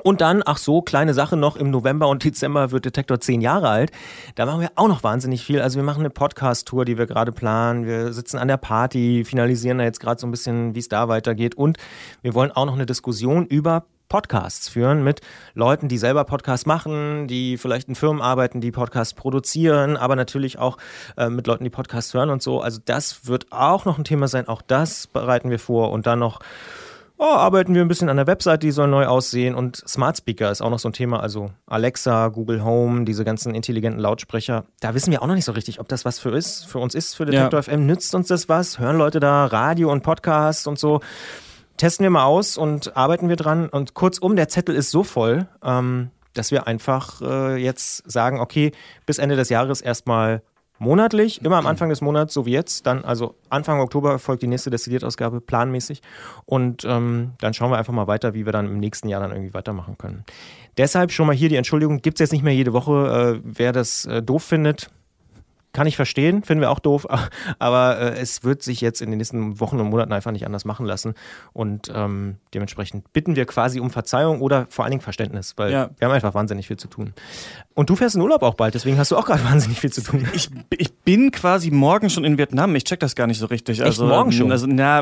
Und 0.03 0.21
dann, 0.21 0.41
ach 0.45 0.57
so, 0.57 0.81
kleine 0.81 1.13
Sache 1.13 1.35
noch, 1.35 1.57
im 1.57 1.71
November 1.71 2.07
und 2.07 2.23
Dezember 2.23 2.71
wird 2.71 2.85
Detektor 2.85 3.19
zehn 3.19 3.41
Jahre 3.41 3.69
alt. 3.69 3.91
Da 4.35 4.45
machen 4.45 4.61
wir 4.61 4.71
auch 4.75 4.87
noch 4.87 5.03
wahnsinnig 5.03 5.43
viel. 5.43 5.61
Also 5.61 5.77
wir 5.77 5.83
machen 5.83 5.99
eine 5.99 6.09
Podcast-Tour, 6.09 6.85
die 6.85 6.97
wir 6.97 7.05
gerade 7.05 7.31
planen. 7.31 7.85
Wir 7.85 8.13
sitzen 8.13 8.37
an 8.37 8.47
der 8.47 8.57
Party, 8.57 9.25
finalisieren 9.25 9.77
da 9.77 9.83
jetzt 9.83 9.99
gerade 9.99 10.19
so 10.19 10.27
ein 10.27 10.31
bisschen, 10.31 10.75
wie 10.75 10.79
es 10.79 10.87
da 10.87 11.07
weitergeht. 11.07 11.55
Und 11.55 11.77
wir 12.21 12.33
wollen 12.33 12.51
auch 12.51 12.65
noch 12.65 12.75
eine 12.75 12.85
Diskussion 12.85 13.45
über 13.45 13.85
Podcasts 14.09 14.67
führen 14.67 15.03
mit 15.03 15.21
Leuten, 15.53 15.87
die 15.87 15.97
selber 15.97 16.25
Podcasts 16.25 16.65
machen, 16.65 17.27
die 17.27 17.57
vielleicht 17.57 17.87
in 17.87 17.95
Firmen 17.95 18.21
arbeiten, 18.21 18.59
die 18.59 18.71
Podcasts 18.71 19.13
produzieren, 19.13 19.95
aber 19.95 20.15
natürlich 20.15 20.59
auch 20.59 20.77
äh, 21.15 21.29
mit 21.29 21.47
Leuten, 21.47 21.63
die 21.63 21.69
Podcasts 21.69 22.13
hören 22.13 22.29
und 22.29 22.41
so. 22.41 22.59
Also 22.59 22.79
das 22.83 23.27
wird 23.27 23.47
auch 23.51 23.85
noch 23.85 23.97
ein 23.97 24.03
Thema 24.03 24.27
sein. 24.27 24.47
Auch 24.47 24.61
das 24.61 25.07
bereiten 25.07 25.49
wir 25.49 25.59
vor 25.59 25.91
und 25.91 26.07
dann 26.07 26.19
noch 26.19 26.39
oh, 27.19 27.25
arbeiten 27.25 27.75
wir 27.75 27.81
ein 27.81 27.87
bisschen 27.87 28.09
an 28.09 28.17
der 28.17 28.27
Website, 28.27 28.63
die 28.63 28.71
soll 28.71 28.87
neu 28.87 29.05
aussehen 29.05 29.53
und 29.53 29.75
Smart 29.87 30.17
Speaker 30.17 30.49
ist 30.49 30.61
auch 30.61 30.69
noch 30.69 30.79
so 30.79 30.89
ein 30.89 30.93
Thema, 30.93 31.19
also 31.19 31.51
Alexa, 31.67 32.29
Google 32.29 32.63
Home, 32.63 33.03
diese 33.03 33.25
ganzen 33.25 33.53
intelligenten 33.53 33.99
Lautsprecher. 33.99 34.63
Da 34.79 34.95
wissen 34.95 35.11
wir 35.11 35.21
auch 35.21 35.27
noch 35.27 35.35
nicht 35.35 35.45
so 35.45 35.51
richtig, 35.51 35.79
ob 35.79 35.87
das 35.89 36.05
was 36.05 36.17
für 36.17 36.35
ist, 36.35 36.65
für 36.65 36.79
uns 36.79 36.95
ist, 36.95 37.15
für 37.15 37.25
Detektor 37.25 37.59
ja. 37.59 37.63
FM. 37.63 37.85
Nützt 37.85 38.15
uns 38.15 38.29
das 38.29 38.49
was? 38.49 38.79
Hören 38.79 38.97
Leute 38.97 39.19
da 39.19 39.45
Radio 39.45 39.91
und 39.91 40.01
Podcasts 40.01 40.65
und 40.65 40.79
so? 40.79 41.01
Testen 41.79 42.03
wir 42.03 42.11
mal 42.11 42.25
aus 42.25 42.57
und 42.57 42.95
arbeiten 42.95 43.29
wir 43.29 43.35
dran. 43.35 43.69
Und 43.69 43.95
kurzum, 43.95 44.35
der 44.35 44.49
Zettel 44.49 44.75
ist 44.75 44.91
so 44.91 45.03
voll, 45.03 45.47
ähm, 45.63 46.11
dass 46.33 46.51
wir 46.51 46.67
einfach 46.67 47.21
äh, 47.21 47.55
jetzt 47.55 48.09
sagen, 48.09 48.39
okay, 48.39 48.71
bis 49.05 49.17
Ende 49.17 49.35
des 49.35 49.49
Jahres 49.49 49.81
erstmal 49.81 50.43
monatlich, 50.77 51.43
immer 51.43 51.57
am 51.57 51.67
Anfang 51.67 51.89
des 51.89 52.01
Monats, 52.01 52.33
so 52.33 52.45
wie 52.45 52.51
jetzt. 52.51 52.85
Dann, 52.85 53.03
also 53.03 53.35
Anfang 53.49 53.79
Oktober 53.79 54.19
folgt 54.19 54.43
die 54.43 54.47
nächste 54.47 54.69
Destilliert-Ausgabe 54.69 55.41
planmäßig. 55.41 56.01
Und 56.45 56.85
ähm, 56.85 57.33
dann 57.39 57.53
schauen 57.53 57.71
wir 57.71 57.77
einfach 57.77 57.93
mal 57.93 58.07
weiter, 58.07 58.33
wie 58.33 58.45
wir 58.45 58.53
dann 58.53 58.65
im 58.65 58.79
nächsten 58.79 59.09
Jahr 59.09 59.21
dann 59.21 59.31
irgendwie 59.31 59.53
weitermachen 59.53 59.97
können. 59.97 60.23
Deshalb 60.77 61.11
schon 61.11 61.27
mal 61.27 61.35
hier 61.35 61.49
die 61.49 61.57
Entschuldigung, 61.57 62.01
gibt 62.01 62.17
es 62.17 62.19
jetzt 62.19 62.31
nicht 62.31 62.43
mehr 62.43 62.53
jede 62.53 62.73
Woche. 62.73 63.39
Äh, 63.39 63.41
wer 63.43 63.73
das 63.73 64.05
äh, 64.05 64.21
doof 64.21 64.43
findet, 64.43 64.89
kann 65.73 65.87
ich 65.87 65.95
verstehen, 65.95 66.43
finden 66.43 66.61
wir 66.61 66.71
auch 66.71 66.79
doof, 66.79 67.07
aber 67.59 67.99
äh, 67.99 68.19
es 68.19 68.43
wird 68.43 68.63
sich 68.63 68.81
jetzt 68.81 69.01
in 69.01 69.11
den 69.11 69.17
nächsten 69.17 69.59
Wochen 69.59 69.79
und 69.79 69.89
Monaten 69.89 70.13
einfach 70.13 70.31
nicht 70.31 70.45
anders 70.45 70.65
machen 70.65 70.85
lassen. 70.85 71.13
Und 71.53 71.91
ähm, 71.93 72.37
dementsprechend 72.53 73.11
bitten 73.13 73.35
wir 73.35 73.45
quasi 73.45 73.79
um 73.79 73.89
Verzeihung 73.89 74.41
oder 74.41 74.67
vor 74.69 74.85
allen 74.85 74.91
Dingen 74.91 75.01
Verständnis, 75.01 75.53
weil 75.57 75.71
ja. 75.71 75.89
wir 75.97 76.07
haben 76.07 76.15
einfach 76.15 76.33
wahnsinnig 76.33 76.67
viel 76.67 76.77
zu 76.77 76.87
tun. 76.87 77.13
Und 77.79 77.89
du 77.89 77.95
fährst 77.95 78.17
in 78.17 78.21
Urlaub 78.21 78.43
auch 78.43 78.55
bald, 78.55 78.73
deswegen 78.73 78.97
hast 78.97 79.11
du 79.11 79.15
auch 79.15 79.25
gerade 79.25 79.41
wahnsinnig 79.49 79.79
viel 79.79 79.89
zu 79.89 80.01
tun. 80.01 80.27
Ich, 80.33 80.49
ich 80.77 80.93
bin 80.97 81.31
quasi 81.31 81.71
morgen 81.71 82.09
schon 82.09 82.25
in 82.25 82.37
Vietnam. 82.37 82.75
Ich 82.75 82.83
check 82.83 82.99
das 82.99 83.15
gar 83.15 83.25
nicht 83.25 83.39
so 83.39 83.45
richtig. 83.45 83.81
Also 83.81 84.03
Echt, 84.03 84.13
morgen 84.13 84.33
schon? 84.33 84.51
Also, 84.51 84.67
na, 84.67 85.01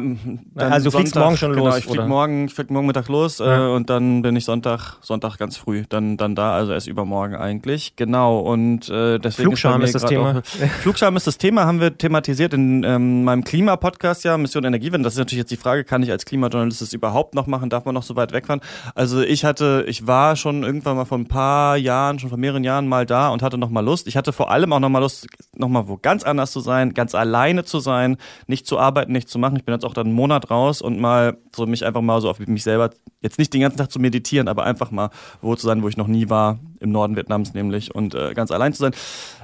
also 0.53 0.91
du 0.91 0.95
fliegst 0.95 1.15
morgen 1.15 1.37
schon 1.37 1.53
genau, 1.53 1.65
los? 1.65 1.79
Ich 1.79 1.85
flieg 1.85 2.05
morgen, 2.05 2.45
ich 2.45 2.53
flieg 2.53 2.69
morgen 2.69 2.85
Mittag 2.85 3.07
los 3.07 3.39
ja. 3.39 3.69
äh, 3.69 3.75
und 3.75 3.89
dann 3.89 4.21
bin 4.21 4.35
ich 4.35 4.45
Sonntag, 4.45 4.97
Sonntag 5.01 5.39
ganz 5.39 5.57
früh 5.57 5.85
dann, 5.89 6.17
dann 6.17 6.35
da, 6.35 6.53
also 6.53 6.71
erst 6.71 6.85
übermorgen 6.85 7.35
eigentlich. 7.35 7.95
Genau. 7.95 8.41
Und 8.41 8.87
äh, 8.89 9.17
deswegen 9.17 9.47
Flugscham 9.49 9.81
ist, 9.81 9.95
ist 9.95 10.03
das 10.03 10.09
Thema. 10.11 10.43
Flugscham 10.81 11.17
ist 11.17 11.25
das 11.25 11.39
Thema, 11.39 11.65
haben 11.65 11.81
wir 11.81 11.97
thematisiert 11.97 12.53
in 12.53 12.83
ähm, 12.83 13.23
meinem 13.23 13.43
Klimapodcast 13.43 14.23
ja, 14.23 14.37
Mission 14.37 14.65
Energiewende. 14.65 15.03
Das 15.03 15.15
ist 15.15 15.19
natürlich 15.19 15.39
jetzt 15.39 15.51
die 15.51 15.57
Frage, 15.57 15.83
kann 15.83 16.03
ich 16.03 16.11
als 16.11 16.25
Klimajournalist 16.25 16.83
das 16.83 16.93
überhaupt 16.93 17.33
noch 17.33 17.47
machen? 17.47 17.71
Darf 17.71 17.85
man 17.85 17.95
noch 17.95 18.03
so 18.03 18.15
weit 18.15 18.33
wegfahren? 18.33 18.61
Also 18.93 19.21
ich 19.21 19.45
hatte, 19.45 19.83
ich 19.87 20.05
war 20.05 20.35
schon 20.35 20.61
irgendwann 20.61 20.95
mal 20.95 21.05
vor 21.05 21.17
ein 21.17 21.27
paar 21.27 21.75
Jahren, 21.75 22.19
schon 22.19 22.29
vor 22.29 22.37
mehreren 22.37 22.63
Jahren 22.63 22.66
mal 22.87 23.05
da 23.05 23.29
und 23.29 23.41
hatte 23.41 23.57
noch 23.57 23.69
mal 23.69 23.81
Lust. 23.81 24.07
Ich 24.07 24.17
hatte 24.17 24.33
vor 24.33 24.51
allem 24.51 24.73
auch 24.73 24.79
noch 24.79 24.89
mal 24.89 24.99
Lust, 24.99 25.27
noch 25.55 25.69
mal 25.69 25.87
wo 25.87 25.97
ganz 25.97 26.23
anders 26.23 26.51
zu 26.51 26.59
sein, 26.59 26.93
ganz 26.93 27.15
alleine 27.15 27.63
zu 27.63 27.79
sein, 27.79 28.17
nicht 28.47 28.67
zu 28.67 28.79
arbeiten, 28.79 29.11
nicht 29.11 29.29
zu 29.29 29.39
machen. 29.39 29.57
Ich 29.57 29.65
bin 29.65 29.73
jetzt 29.73 29.85
auch 29.85 29.93
dann 29.93 30.07
einen 30.07 30.15
Monat 30.15 30.51
raus 30.51 30.81
und 30.81 30.99
mal 30.99 31.37
so 31.55 31.65
mich 31.65 31.85
einfach 31.85 32.01
mal 32.01 32.21
so 32.21 32.29
auf 32.29 32.39
mich 32.39 32.63
selber, 32.63 32.89
jetzt 33.21 33.39
nicht 33.39 33.53
den 33.53 33.61
ganzen 33.61 33.77
Tag 33.77 33.91
zu 33.91 33.99
meditieren, 33.99 34.47
aber 34.47 34.63
einfach 34.63 34.91
mal 34.91 35.09
wo 35.41 35.55
zu 35.55 35.65
sein, 35.65 35.81
wo 35.81 35.87
ich 35.87 35.97
noch 35.97 36.07
nie 36.07 36.29
war, 36.29 36.59
im 36.79 36.91
Norden 36.91 37.15
Vietnams 37.15 37.53
nämlich 37.53 37.93
und 37.93 38.15
äh, 38.15 38.33
ganz 38.33 38.51
allein 38.51 38.73
zu 38.73 38.79
sein. 38.79 38.93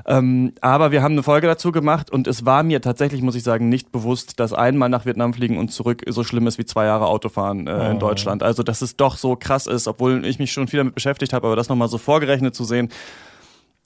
Ähm, 0.06 0.54
aber 0.62 0.92
wir 0.92 1.02
haben 1.02 1.14
eine 1.14 1.24
Folge 1.24 1.48
dazu 1.48 1.72
gemacht 1.72 2.10
und 2.10 2.28
es 2.28 2.46
war 2.46 2.64
mir 2.64 2.82
tatsächlich, 2.82 3.22
muss 3.22 3.36
ich 3.36 3.44
sagen, 3.44 3.70
nicht 3.70 3.92
bewusst, 3.92 4.40
dass 4.40 4.54
einmal 4.54 4.90
nach 4.90 5.06
Vietnam 5.06 5.34
fliegen 5.34 5.58
und 5.58 5.70
zurück 5.70 6.04
so 6.08 6.24
schlimm 6.24 6.48
ist 6.48 6.58
wie 6.58 6.66
zwei 6.66 6.86
Jahre 6.86 7.08
Autofahren 7.08 7.68
äh, 7.68 7.92
in 7.92 7.98
oh. 7.98 8.00
Deutschland. 8.00 8.44
Also 8.44 8.64
dass 8.64 8.82
es 8.82 8.96
doch 8.96 9.18
so 9.18 9.36
krass 9.36 9.68
ist, 9.68 9.88
obwohl 9.88 10.26
ich 10.26 10.40
mich 10.40 10.52
schon 10.52 10.68
viel 10.68 10.78
damit 10.78 10.96
beschäftigt 10.96 11.34
habe, 11.34 11.48
aber 11.48 11.56
das 11.56 11.70
nochmal 11.70 11.88
so 11.88 11.98
vorgerechnet 11.98 12.56
zu 12.56 12.64
sehen, 12.64 12.90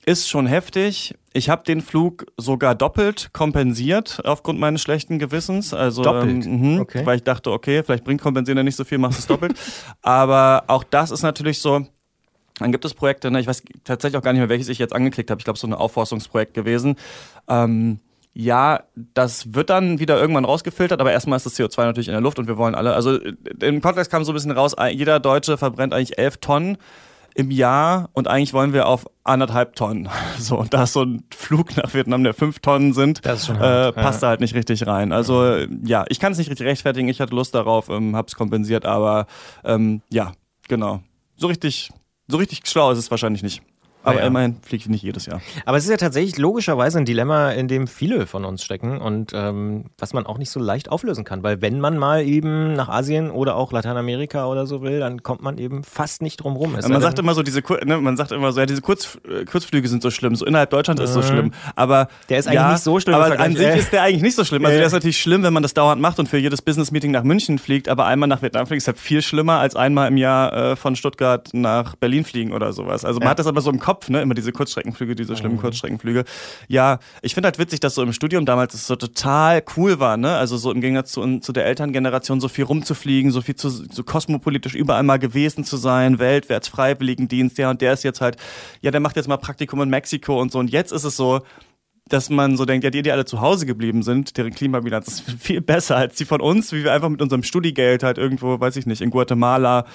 ist 0.08 0.30
schon 0.30 0.48
heftig. 0.48 1.14
Ich 1.34 1.50
habe 1.50 1.64
den 1.66 1.82
Flug 1.82 2.26
sogar 2.38 2.76
doppelt 2.76 3.30
kompensiert 3.34 4.22
aufgrund 4.24 4.58
meines 4.58 4.82
schlechten 4.82 5.20
Gewissens. 5.20 5.74
Also, 5.74 6.02
doppelt? 6.02 6.46
Ähm, 6.46 6.80
okay. 6.80 7.06
Weil 7.06 7.18
ich 7.18 7.24
dachte, 7.24 7.52
okay, 7.52 7.84
vielleicht 7.84 8.06
bringt 8.06 8.22
Kompensieren 8.22 8.58
ja 8.58 8.64
nicht 8.64 8.78
so 8.78 8.86
viel, 8.86 9.00
machst 9.00 9.20
es 9.20 9.28
doppelt. 9.28 9.60
Aber 10.02 10.64
auch 10.68 10.86
das 10.86 11.12
ist 11.12 11.24
natürlich 11.24 11.60
so, 11.60 11.86
dann 12.60 12.72
gibt 12.72 12.86
es 12.86 12.94
Projekte, 12.94 13.32
ne, 13.32 13.40
ich 13.40 13.48
weiß 13.48 13.64
tatsächlich 13.84 14.18
auch 14.18 14.24
gar 14.24 14.34
nicht 14.34 14.40
mehr, 14.40 14.50
welches 14.50 14.70
ich 14.70 14.80
jetzt 14.80 14.94
angeklickt 14.94 15.30
habe. 15.30 15.40
Ich 15.40 15.46
glaube, 15.46 15.60
so 15.60 15.68
ein 15.68 15.74
Aufforstungsprojekt 15.74 16.54
gewesen. 16.54 16.96
Ähm, 17.48 18.00
ja, 18.40 18.84
das 19.16 19.56
wird 19.56 19.72
dann 19.72 20.00
wieder 20.00 20.20
irgendwann 20.20 20.46
rausgefiltert, 20.46 21.02
aber 21.02 21.12
erstmal 21.12 21.38
ist 21.38 21.48
das 21.48 21.58
CO2 21.58 21.86
natürlich 21.86 22.08
in 22.08 22.14
der 22.14 22.22
Luft 22.22 22.38
und 22.38 22.48
wir 22.48 22.58
wollen 22.58 22.76
alle, 22.76 22.94
also 22.94 23.18
im 23.62 23.82
Kontext 23.82 24.12
kam 24.12 24.24
so 24.24 24.32
ein 24.32 24.36
bisschen 24.36 24.52
raus, 24.52 24.76
jeder 24.92 25.20
Deutsche 25.20 25.58
verbrennt 25.58 25.92
eigentlich 25.92 26.20
elf 26.20 26.38
Tonnen 26.38 26.78
im 27.34 27.50
Jahr 27.50 28.10
und 28.14 28.28
eigentlich 28.28 28.54
wollen 28.54 28.74
wir 28.74 28.88
auf 28.88 29.08
anderthalb 29.24 29.76
Tonnen. 29.76 30.10
So, 30.40 30.56
und 30.60 30.72
da 30.72 30.84
ist 30.84 30.94
so 30.94 31.02
ein 31.02 31.24
Flug 31.36 31.76
nach 31.78 31.96
Vietnam, 31.96 32.24
der 32.24 32.36
fünf 32.36 32.60
Tonnen 32.60 32.94
sind, 32.94 33.26
äh, 33.26 33.92
passt 33.92 34.22
da 34.22 34.28
halt 34.28 34.40
nicht 34.40 34.54
richtig 34.54 34.86
rein. 34.86 35.12
Also 35.12 35.58
ja, 35.84 36.06
ich 36.10 36.20
kann 36.20 36.32
es 36.32 36.38
nicht 36.38 36.52
richtig 36.52 36.68
rechtfertigen, 36.68 37.10
ich 37.10 37.20
hatte 37.20 37.34
Lust 37.34 37.56
darauf, 37.56 37.90
ähm, 37.90 38.16
hab's 38.16 38.36
kompensiert, 38.36 38.86
aber 38.86 39.26
ähm, 39.64 40.04
ja, 40.12 40.34
genau. 40.68 41.02
So 41.38 41.48
richtig 41.48 41.90
so 42.28 42.38
richtig 42.38 42.62
schlau 42.66 42.92
ist 42.92 43.00
es 43.00 43.12
wahrscheinlich 43.12 43.44
nicht. 43.44 43.62
Aber 44.08 44.20
ja. 44.20 44.28
immerhin 44.28 44.58
fliegt 44.62 44.88
nicht 44.90 45.04
jedes 45.04 45.26
Jahr. 45.26 45.42
Aber 45.66 45.78
es 45.78 45.84
ist 45.84 45.90
ja 45.90 45.98
tatsächlich 45.98 46.38
logischerweise 46.38 46.98
ein 46.98 47.06
Dilemma, 47.06 47.52
in 47.52 47.68
dem 47.68 47.88
viele 47.88 48.26
von 48.26 48.46
uns 48.46 48.64
stecken 48.64 49.00
und 49.00 49.32
ähm, 49.34 49.86
was 49.98 50.14
man 50.14 50.26
auch 50.26 50.38
nicht 50.38 50.50
so 50.50 50.60
leicht 50.60 50.90
auflösen 50.90 51.26
kann. 51.26 51.44
Weil 51.44 51.62
wenn 51.62 51.80
man 51.80 51.98
mal 51.98 52.24
eben 52.24 52.74
nach 52.74 52.90
Asien 52.90 53.30
oder 53.32 53.56
auch 53.56 53.72
Lateinamerika 53.72 54.48
oder 54.48 54.66
so 54.66 54.82
will, 54.82 55.00
dann 55.00 55.24
kommt 55.24 55.42
man 55.42 55.58
eben 55.58 55.84
fast 55.84 56.22
nicht 56.22 56.38
drum 56.38 56.56
rum. 56.56 56.74
man 56.74 57.02
sagt 57.02 57.20
immer 57.20 57.34
so, 57.34 57.44
diese 57.44 57.62
ne, 57.84 57.98
man 57.98 58.18
sagt 58.18 58.32
immer 58.32 58.52
so, 58.52 58.60
ja, 58.60 58.66
diese 58.66 58.82
Kurz, 58.82 59.18
äh, 59.28 59.46
Kurzflüge 59.46 59.88
sind 59.88 60.02
so 60.02 60.10
schlimm, 60.10 60.36
so 60.36 60.46
innerhalb 60.46 60.70
Deutschlands 60.70 61.02
mhm. 61.02 61.08
ist 61.08 61.14
so 61.14 61.22
schlimm. 61.22 61.52
Aber 61.76 62.08
der 62.30 62.40
ist 62.40 62.48
eigentlich 62.48 62.56
ja, 62.56 62.72
nicht 62.72 62.84
so 62.84 63.00
schlimm. 63.00 63.16
Aber 63.16 63.40
an 63.40 63.56
sich 63.56 63.76
ist 63.76 63.92
der 63.92 64.04
eigentlich 64.04 64.22
nicht 64.22 64.36
so 64.36 64.46
schlimm. 64.46 64.64
Also 64.66 64.78
der 64.78 64.88
ist 64.88 64.94
natürlich 64.94 65.18
schlimm, 65.18 65.44
wenn 65.44 65.54
man 65.54 65.64
das 65.64 65.74
dauernd 65.74 66.02
macht 66.02 66.20
und 66.20 66.30
für 66.30 66.38
jedes 66.38 66.62
Business-Meeting 66.62 67.12
nach 67.12 67.24
München 67.24 67.60
fliegt, 67.60 67.90
aber 67.90 68.06
einmal 68.06 68.30
nach 68.30 68.42
Vietnam 68.42 68.68
fliegt, 68.68 68.82
ist 68.82 68.88
halt 68.88 69.00
viel 69.00 69.22
schlimmer 69.22 69.60
als 69.60 69.76
einmal 69.76 70.08
im 70.08 70.18
Jahr 70.18 70.54
äh, 70.54 70.76
von 70.76 70.96
Stuttgart 70.96 71.50
nach 71.54 71.96
Berlin 71.96 72.24
fliegen 72.24 72.54
oder 72.54 72.74
sowas. 72.74 73.04
Also 73.04 73.20
man 73.20 73.28
ja. 73.28 73.32
hat 73.32 73.40
das 73.40 73.48
aber 73.48 73.62
so 73.62 73.70
im 73.70 73.80
Kopf, 73.80 73.97
ne, 74.10 74.22
immer 74.22 74.34
diese 74.34 74.52
Kurzstreckenflüge 74.52 74.88
Kurzstreckenflüge, 74.88 75.16
diese 75.16 75.36
schlimmen 75.36 75.56
mhm. 75.56 75.62
Kurzstreckenflüge. 75.62 76.24
Ja, 76.68 77.00
ich 77.22 77.34
finde 77.34 77.48
halt 77.48 77.60
witzig, 77.60 77.80
dass 77.80 77.96
so 77.96 78.04
im 78.04 78.14
Studium 78.14 78.46
damals 78.46 78.74
es 78.74 78.88
so 78.88 78.96
total 78.96 79.64
cool 79.76 80.00
war, 80.00 80.18
ne? 80.18 80.36
Also 80.36 80.58
so 80.58 80.72
im 80.72 80.82
Gegensatz 80.82 81.12
zu, 81.12 81.40
zu 81.40 81.52
der 81.54 81.66
Elterngeneration 81.66 82.40
so 82.40 82.48
viel 82.48 82.66
rumzufliegen, 82.66 83.32
so 83.32 83.42
viel 83.42 83.56
zu 83.56 83.70
so 83.70 84.04
kosmopolitisch 84.04 84.76
überall 84.76 85.04
mal 85.04 85.18
gewesen 85.18 85.64
zu 85.64 85.78
sein, 85.78 86.20
weltwärts 86.20 86.68
Freiwilligendienst, 86.68 87.58
ja, 87.58 87.70
und 87.70 87.82
der 87.82 87.94
ist 87.94 88.04
jetzt 88.04 88.22
halt, 88.22 88.38
ja, 88.82 88.92
der 88.92 89.00
macht 89.00 89.16
jetzt 89.16 89.28
mal 89.28 89.38
Praktikum 89.38 89.82
in 89.82 89.90
Mexiko 89.90 90.40
und 90.40 90.52
so. 90.52 90.60
Und 90.60 90.70
jetzt 90.70 90.92
ist 90.92 91.04
es 91.04 91.16
so, 91.16 91.42
dass 92.10 92.30
man 92.30 92.56
so 92.56 92.64
denkt, 92.64 92.86
ja, 92.86 92.90
die, 92.90 93.02
die 93.02 93.12
alle 93.12 93.26
zu 93.26 93.42
Hause 93.42 93.66
geblieben 93.66 94.02
sind, 94.02 94.38
deren 94.38 94.54
Klimabilanz 94.54 95.08
ist 95.08 95.32
viel 95.40 95.62
besser 95.62 95.98
als 95.98 96.16
die 96.16 96.26
von 96.26 96.42
uns, 96.42 96.72
wie 96.72 96.84
wir 96.84 96.94
einfach 96.94 97.10
mit 97.10 97.22
unserem 97.22 97.44
Studiegeld 97.44 98.04
halt 98.04 98.18
irgendwo, 98.18 98.60
weiß 98.60 98.78
ich 98.78 98.86
nicht, 98.86 99.02
in 99.02 99.10
Guatemala 99.10 99.86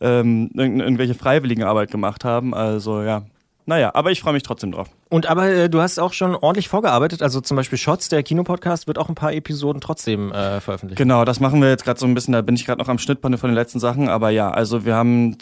ähm, 0.00 0.50
irgendwelche 0.54 1.14
Freiwilligenarbeit 1.14 1.90
gemacht 1.90 2.24
haben. 2.24 2.54
Also 2.54 3.02
ja, 3.02 3.22
naja, 3.66 3.90
aber 3.94 4.10
ich 4.10 4.20
freue 4.20 4.32
mich 4.32 4.42
trotzdem 4.42 4.72
drauf. 4.72 4.88
Und 5.08 5.26
aber 5.26 5.48
äh, 5.48 5.70
du 5.70 5.80
hast 5.80 5.98
auch 5.98 6.12
schon 6.12 6.34
ordentlich 6.34 6.68
vorgearbeitet. 6.68 7.22
Also 7.22 7.40
zum 7.40 7.56
Beispiel 7.56 7.78
Shots, 7.78 8.08
der 8.08 8.22
Kinopodcast, 8.22 8.86
wird 8.86 8.98
auch 8.98 9.08
ein 9.08 9.14
paar 9.14 9.32
Episoden 9.32 9.80
trotzdem 9.80 10.32
äh, 10.32 10.60
veröffentlicht. 10.60 10.98
Genau, 10.98 11.24
das 11.24 11.40
machen 11.40 11.60
wir 11.60 11.68
jetzt 11.68 11.84
gerade 11.84 12.00
so 12.00 12.06
ein 12.06 12.14
bisschen. 12.14 12.32
Da 12.32 12.42
bin 12.42 12.54
ich 12.54 12.66
gerade 12.66 12.80
noch 12.80 12.88
am 12.88 12.98
Schnitt 12.98 13.20
von 13.20 13.32
den 13.32 13.54
letzten 13.54 13.78
Sachen. 13.78 14.08
Aber 14.08 14.30
ja, 14.30 14.50
also 14.50 14.84
wir 14.84 14.94
haben 14.94 15.36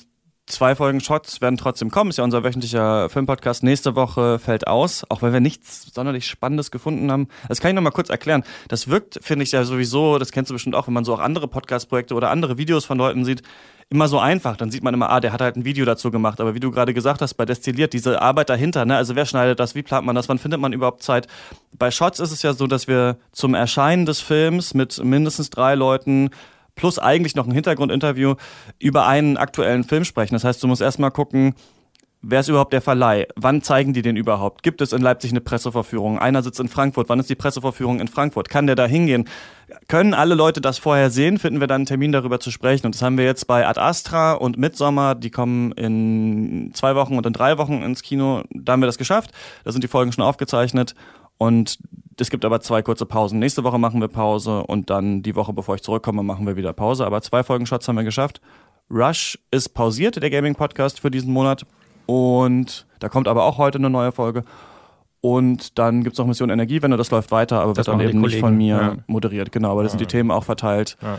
zwei 0.48 0.74
Folgen 0.74 1.00
Shots 1.00 1.40
werden 1.40 1.56
trotzdem 1.56 1.90
kommen. 1.90 2.10
Ist 2.10 2.18
ja 2.18 2.24
unser 2.24 2.42
wöchentlicher 2.42 3.08
Filmpodcast. 3.08 3.62
Nächste 3.62 3.94
Woche 3.94 4.38
fällt 4.38 4.66
aus, 4.66 5.04
auch 5.08 5.22
weil 5.22 5.32
wir 5.32 5.40
nichts 5.40 5.92
sonderlich 5.94 6.26
Spannendes 6.26 6.70
gefunden 6.70 7.12
haben. 7.12 7.28
Das 7.48 7.60
kann 7.60 7.70
ich 7.70 7.74
noch 7.74 7.82
mal 7.82 7.90
kurz 7.90 8.08
erklären. 8.08 8.42
Das 8.68 8.88
wirkt, 8.88 9.20
finde 9.22 9.44
ich 9.44 9.52
ja 9.52 9.64
sowieso, 9.64 10.18
das 10.18 10.32
kennst 10.32 10.50
du 10.50 10.54
bestimmt 10.54 10.74
auch, 10.74 10.86
wenn 10.86 10.94
man 10.94 11.04
so 11.04 11.14
auch 11.14 11.20
andere 11.20 11.48
Podcast-Projekte 11.48 12.14
oder 12.14 12.30
andere 12.30 12.58
Videos 12.58 12.84
von 12.84 12.98
Leuten 12.98 13.24
sieht, 13.24 13.42
immer 13.90 14.08
so 14.08 14.18
einfach. 14.18 14.56
Dann 14.56 14.70
sieht 14.70 14.82
man 14.82 14.94
immer, 14.94 15.10
ah, 15.10 15.20
der 15.20 15.32
hat 15.32 15.40
halt 15.40 15.56
ein 15.56 15.64
Video 15.64 15.84
dazu 15.84 16.10
gemacht. 16.10 16.40
Aber 16.40 16.54
wie 16.54 16.60
du 16.60 16.70
gerade 16.70 16.94
gesagt 16.94 17.22
hast, 17.22 17.34
bei 17.34 17.44
Destilliert, 17.44 17.92
diese 17.92 18.20
Arbeit 18.20 18.50
dahinter, 18.50 18.84
ne? 18.84 18.96
also 18.96 19.14
wer 19.16 19.26
schneidet 19.26 19.60
das, 19.60 19.74
wie 19.74 19.82
plant 19.82 20.06
man 20.06 20.14
das, 20.14 20.28
wann 20.28 20.38
findet 20.38 20.60
man 20.60 20.72
überhaupt 20.72 21.02
Zeit? 21.02 21.26
Bei 21.78 21.90
Shots 21.90 22.20
ist 22.20 22.32
es 22.32 22.42
ja 22.42 22.52
so, 22.52 22.66
dass 22.66 22.88
wir 22.88 23.16
zum 23.32 23.54
Erscheinen 23.54 24.06
des 24.06 24.20
Films 24.20 24.74
mit 24.74 25.02
mindestens 25.02 25.50
drei 25.50 25.74
Leuten 25.74 26.30
plus 26.74 26.98
eigentlich 26.98 27.34
noch 27.34 27.46
ein 27.46 27.52
Hintergrundinterview 27.52 28.36
über 28.78 29.06
einen 29.06 29.36
aktuellen 29.36 29.84
Film 29.84 30.04
sprechen. 30.04 30.34
Das 30.34 30.44
heißt, 30.44 30.62
du 30.62 30.68
musst 30.68 30.82
erstmal 30.82 31.10
gucken, 31.10 31.54
Wer 32.20 32.40
ist 32.40 32.48
überhaupt 32.48 32.72
der 32.72 32.80
Verleih? 32.80 33.28
Wann 33.36 33.62
zeigen 33.62 33.92
die 33.92 34.02
den 34.02 34.16
überhaupt? 34.16 34.64
Gibt 34.64 34.80
es 34.80 34.92
in 34.92 35.00
Leipzig 35.00 35.30
eine 35.30 35.40
Pressevorführung? 35.40 36.18
Einer 36.18 36.42
sitzt 36.42 36.58
in 36.58 36.68
Frankfurt. 36.68 37.08
Wann 37.08 37.20
ist 37.20 37.30
die 37.30 37.36
Pressevorführung 37.36 38.00
in 38.00 38.08
Frankfurt? 38.08 38.48
Kann 38.48 38.66
der 38.66 38.74
da 38.74 38.86
hingehen? 38.86 39.28
Können 39.86 40.14
alle 40.14 40.34
Leute 40.34 40.60
das 40.60 40.78
vorher 40.78 41.10
sehen? 41.10 41.38
Finden 41.38 41.60
wir 41.60 41.68
dann 41.68 41.82
einen 41.82 41.86
Termin 41.86 42.10
darüber 42.10 42.40
zu 42.40 42.50
sprechen? 42.50 42.86
Und 42.86 42.96
das 42.96 43.02
haben 43.02 43.18
wir 43.18 43.24
jetzt 43.24 43.46
bei 43.46 43.64
Ad 43.68 43.78
Astra 43.78 44.32
und 44.32 44.58
Midsommer. 44.58 45.14
Die 45.14 45.30
kommen 45.30 45.70
in 45.72 46.72
zwei 46.74 46.96
Wochen 46.96 47.16
und 47.16 47.24
in 47.24 47.32
drei 47.32 47.56
Wochen 47.56 47.82
ins 47.82 48.02
Kino. 48.02 48.42
Da 48.50 48.72
haben 48.72 48.82
wir 48.82 48.86
das 48.86 48.98
geschafft. 48.98 49.30
Da 49.62 49.70
sind 49.70 49.84
die 49.84 49.88
Folgen 49.88 50.10
schon 50.10 50.24
aufgezeichnet. 50.24 50.96
Und 51.36 51.78
es 52.18 52.30
gibt 52.30 52.44
aber 52.44 52.60
zwei 52.60 52.82
kurze 52.82 53.06
Pausen. 53.06 53.38
Nächste 53.38 53.62
Woche 53.62 53.78
machen 53.78 54.00
wir 54.00 54.08
Pause 54.08 54.64
und 54.64 54.90
dann 54.90 55.22
die 55.22 55.36
Woche, 55.36 55.52
bevor 55.52 55.76
ich 55.76 55.82
zurückkomme, 55.82 56.24
machen 56.24 56.48
wir 56.48 56.56
wieder 56.56 56.72
Pause. 56.72 57.06
Aber 57.06 57.22
zwei 57.22 57.44
Folgen 57.44 57.64
Shots 57.64 57.86
haben 57.86 57.94
wir 57.94 58.02
geschafft. 58.02 58.40
Rush 58.90 59.38
ist 59.52 59.68
pausiert, 59.68 60.20
der 60.20 60.30
Gaming-Podcast 60.30 60.98
für 60.98 61.12
diesen 61.12 61.32
Monat. 61.32 61.64
Und 62.10 62.86
da 63.00 63.10
kommt 63.10 63.28
aber 63.28 63.44
auch 63.44 63.58
heute 63.58 63.76
eine 63.76 63.90
neue 63.90 64.12
Folge. 64.12 64.44
Und 65.20 65.78
dann 65.78 66.04
gibt 66.04 66.14
es 66.14 66.18
noch 66.18 66.26
Mission 66.26 66.48
Energiewende, 66.48 66.96
das 66.96 67.10
läuft 67.10 67.30
weiter, 67.30 67.60
aber 67.60 67.74
das 67.74 67.86
wird 67.86 67.88
dann 67.88 68.00
eben 68.00 68.22
nicht 68.22 68.40
von 68.40 68.56
mir 68.56 68.76
ja. 68.76 68.96
moderiert. 69.06 69.52
Genau, 69.52 69.72
aber 69.72 69.82
da 69.82 69.90
sind 69.90 70.00
die 70.00 70.06
Themen 70.06 70.30
auch 70.30 70.44
verteilt. 70.44 70.96
Ja. 71.02 71.18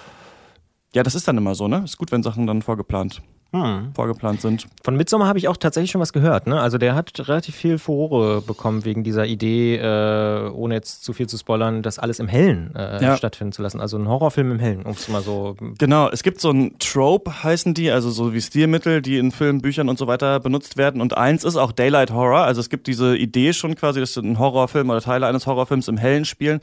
ja, 0.96 1.04
das 1.04 1.14
ist 1.14 1.28
dann 1.28 1.38
immer 1.38 1.54
so, 1.54 1.68
ne? 1.68 1.84
Ist 1.84 1.98
gut, 1.98 2.12
wenn 2.12 2.24
Sachen 2.24 2.48
dann 2.48 2.64
vorgeplant 2.64 3.22
hm. 3.52 3.94
vorgeplant 3.96 4.42
sind. 4.42 4.68
Von 4.84 4.96
Midsommar 4.96 5.28
habe 5.28 5.40
ich 5.40 5.48
auch 5.48 5.58
tatsächlich 5.58 5.90
schon 5.90 6.02
was 6.02 6.14
gehört. 6.14 6.46
Ne? 6.46 6.62
Also 6.62 6.78
der 6.78 6.94
hat 6.94 7.28
relativ 7.28 7.56
viel 7.56 7.80
Furore 7.80 8.42
bekommen 8.42 8.86
wegen 8.86 9.04
dieser 9.04 9.26
Idee, 9.26 9.78
äh, 9.78 10.50
ohne 10.52 10.76
jetzt 10.76 11.04
zu 11.04 11.14
viel 11.14 11.28
zu 11.28 11.38
spoilern, 11.38 11.82
das 11.82 11.98
alles 11.98 12.20
im 12.20 12.28
Hellen 12.28 12.76
äh, 12.76 13.04
ja. 13.04 13.18
stattfinden 13.18 13.52
zu 13.52 13.64
lassen. 13.64 13.82
Also 13.82 13.98
ein 13.98 14.08
Horrorfilm 14.08 14.52
im 14.52 14.60
Hellen, 14.60 14.84
um 14.84 14.92
es 14.92 15.08
mal 15.08 15.24
so. 15.24 15.56
Genau, 15.80 16.10
es 16.10 16.22
gibt 16.22 16.42
so 16.42 16.52
ein 16.52 16.78
Trope, 16.78 17.44
heißen 17.44 17.74
die, 17.74 17.90
also 17.90 18.12
so 18.12 18.34
wie 18.34 18.42
Stilmittel, 18.42 19.02
die 19.02 19.18
in 19.18 19.32
Filmen, 19.32 19.62
Büchern 19.62 19.90
und 19.90 19.98
so 19.98 20.06
weiter 20.06 20.40
benutzt 20.40 20.78
werden. 20.78 21.02
Und 21.02 21.18
eins 21.18 21.44
ist 21.44 21.56
auch 21.56 21.72
Daylight 21.72 22.12
Horror. 22.12 22.42
Also 22.42 22.62
es 22.62 22.70
gibt 22.70 22.86
diese 22.86 23.18
Idee 23.18 23.54
schon 23.54 23.74
quasi, 23.74 24.00
dass 24.00 24.16
ein 24.16 24.38
Horrorfilm 24.38 24.92
oder 24.92 25.02
Teile 25.02 25.26
eines 25.26 25.48
Horrorfilms 25.48 25.88
im 25.88 25.98
Hellen 25.98 26.26
spielen. 26.26 26.60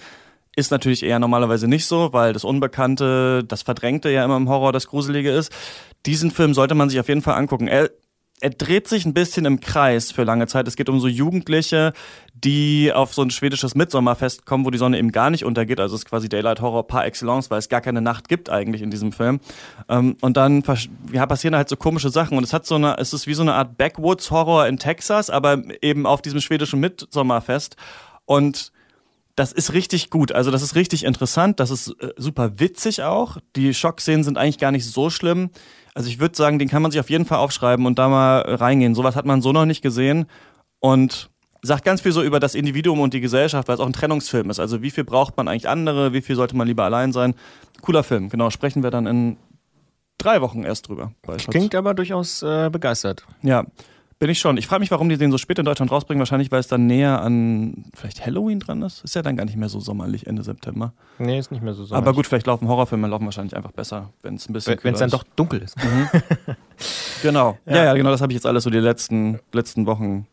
Ist 0.55 0.71
natürlich 0.71 1.03
eher 1.03 1.19
normalerweise 1.19 1.69
nicht 1.69 1.85
so, 1.85 2.13
weil 2.15 2.33
das 2.33 2.45
Unbekannte, 2.45 3.45
das 3.45 3.61
Verdrängte 3.63 4.09
ja 4.09 4.25
immer 4.25 4.39
im 4.39 4.49
Horror 4.49 4.73
das 4.73 4.87
Gruselige 4.87 5.31
ist 5.31 5.53
diesen 6.07 6.31
Film 6.31 6.55
sollte 6.55 6.75
man 6.75 6.89
sich 6.89 7.01
auf 7.01 7.09
jeden 7.09 7.23
Fall 7.23 7.35
angucken. 7.35 7.69
Er, 7.69 7.91
er 8.41 8.51
dreht 8.51 8.87
sich 8.87 9.07
ein 9.07 9.15
bisschen 9.15 9.45
im 9.45 9.61
Kreis 9.61 10.13
für 10.13 10.25
lange 10.25 10.47
Zeit. 10.47 10.69
Es 10.69 10.77
geht 10.77 10.89
um 10.89 11.01
so 11.01 11.09
Jugendliche, 11.09 11.93
die 12.35 12.93
auf 12.93 13.15
so 13.15 13.23
ein 13.23 13.31
schwedisches 13.31 13.75
Mitsommerfest 13.75 14.45
kommen, 14.45 14.65
wo 14.67 14.71
die 14.71 14.79
Sonne 14.79 14.99
eben 14.99 15.11
gar 15.11 15.31
nicht 15.31 15.45
untergeht. 15.45 15.81
Also 15.81 15.95
es 15.95 16.03
ist 16.03 16.09
quasi 16.09 16.29
Daylight 16.29 16.61
Horror 16.61 16.87
par 16.87 17.07
excellence, 17.07 17.51
weil 17.51 17.59
es 17.59 17.69
gar 17.69 17.81
keine 17.81 18.03
Nacht 18.03 18.29
gibt 18.29 18.51
eigentlich 18.51 18.83
in 18.83 18.91
diesem 18.91 19.13
Film. 19.13 19.41
Ähm, 19.89 20.17
und 20.21 20.37
dann 20.37 20.63
ja, 21.13 21.27
passieren 21.27 21.57
halt 21.57 21.69
so 21.69 21.77
komische 21.77 22.11
Sachen. 22.11 22.37
Und 22.37 22.45
es 22.45 22.53
hat 22.53 22.67
so 22.67 22.75
eine, 22.75 22.99
es 22.99 23.13
ist 23.13 23.27
wie 23.27 23.35
so 23.35 23.43
eine 23.43 23.55
Art 23.55 23.79
Backwoods 23.79 24.31
Horror 24.31 24.67
in 24.67 24.79
Texas, 24.79 25.31
aber 25.31 25.63
eben 25.81 26.07
auf 26.07 26.21
diesem 26.21 26.41
schwedischen 26.41 26.81
Mitsommerfest. 26.81 27.77
Und 28.27 28.73
das 29.37 29.53
ist 29.53 29.75
richtig 29.75 30.11
gut. 30.11 30.33
Also 30.33 30.51
das 30.51 30.63
ist 30.63 30.75
richtig 30.75 31.05
interessant. 31.05 31.61
Das 31.61 31.71
ist 31.71 31.91
äh, 32.01 32.13
super 32.17 32.59
witzig 32.59 33.03
auch. 33.03 33.37
Die 33.55 33.75
Schockszenen 33.75 34.25
sind 34.25 34.39
eigentlich 34.39 34.59
gar 34.59 34.73
nicht 34.73 34.87
so 34.87 35.11
schlimm. 35.11 35.51
Also 35.95 36.09
ich 36.09 36.19
würde 36.19 36.37
sagen, 36.37 36.59
den 36.59 36.69
kann 36.69 36.83
man 36.83 36.91
sich 36.91 37.01
auf 37.01 37.11
jeden 37.11 37.27
Fall 37.27 37.39
aufschreiben 37.39 37.87
und 37.87 37.99
da 37.99 38.09
mal 38.09 38.41
reingehen. 38.41 38.95
Sowas 38.95 39.15
hat 39.15 39.27
man 39.27 39.43
so 39.43 39.53
noch 39.53 39.67
nicht 39.67 39.83
gesehen 39.83 40.27
und 40.81 41.31
sagt 41.63 41.85
ganz 41.85 42.01
viel 42.01 42.13
so 42.13 42.23
über 42.23 42.41
das 42.41 42.55
Individuum 42.55 43.01
und 43.01 43.13
die 43.13 43.21
Gesellschaft, 43.21 43.69
weil 43.69 43.75
es 43.75 43.81
auch 43.81 43.87
ein 43.87 43.93
Trennungsfilm 43.93 44.49
ist. 44.51 44.59
Also 44.59 44.83
wie 44.83 44.91
viel 44.91 45.05
braucht 45.05 45.37
man 45.37 45.49
eigentlich 45.49 45.69
andere, 45.69 46.13
wie 46.13 46.23
viel 46.23 46.37
sollte 46.37 46.57
man 46.57 46.67
lieber 46.67 46.85
allein 46.85 47.13
sein. 47.13 47.35
Cooler 47.83 48.05
Film, 48.05 48.31
genau. 48.31 48.51
Sprechen 48.51 48.83
wir 48.83 48.91
dann 48.91 49.07
in 49.07 49.37
drei 50.19 50.41
Wochen 50.41 50.63
erst 50.65 50.89
drüber. 50.89 51.13
Klingt 51.49 51.75
aber 51.75 51.93
durchaus 51.93 52.43
äh, 52.43 52.71
begeistert. 52.71 53.27
Ja. 53.43 53.67
Bin 54.19 54.31
ich 54.31 54.39
schon. 54.39 54.57
Ich 54.57 54.67
frage 54.67 54.81
mich, 54.81 54.91
warum 54.91 55.11
die 55.11 55.19
den 55.19 55.31
so 55.31 55.37
spät 55.37 55.59
in 55.59 55.67
Deutschland 55.67 55.93
rausbringen. 55.93 56.19
Wahrscheinlich, 56.21 56.51
weil 56.51 56.61
es 56.61 56.69
dann 56.69 56.87
näher 56.87 57.21
an 57.21 57.85
vielleicht 57.95 58.25
Halloween 58.25 58.61
dran 58.61 58.81
ist. 58.81 59.05
Ist 59.05 59.15
ja 59.15 59.21
dann 59.21 59.37
gar 59.37 59.45
nicht 59.45 59.59
mehr 59.59 59.69
so 59.69 59.79
sommerlich 59.79 60.27
Ende 60.27 60.43
September. 60.43 60.95
Nee, 61.19 61.39
ist 61.39 61.51
nicht 61.51 61.63
mehr 61.63 61.75
so 61.75 61.85
sommerlich. 61.85 62.09
Aber 62.09 62.17
gut, 62.17 62.27
vielleicht 62.27 62.47
laufen 62.47 62.67
Horrorfilme 62.67 63.09
laufen 63.09 63.27
wahrscheinlich 63.27 63.55
einfach 63.55 63.73
besser, 63.73 64.11
wenn 64.23 64.37
es 64.37 64.49
ein 64.49 64.55
bisschen 64.55 64.79
Wenn 64.83 64.95
es 64.95 65.01
dann 65.01 65.11
doch 65.11 65.25
dunkel 65.37 65.61
ist. 65.61 65.77
Mhm. 65.77 66.09
genau. 67.23 67.59
Ja. 67.67 67.77
ja, 67.77 67.85
ja, 67.85 67.95
genau. 67.95 68.11
Das 68.11 68.23
habe 68.23 68.33
ich 68.33 68.37
jetzt 68.37 68.47
alles 68.47 68.65
so 68.65 68.71
die 68.71 68.79
letzten, 68.79 69.39
letzten 69.53 69.85
Wochen 69.85 70.27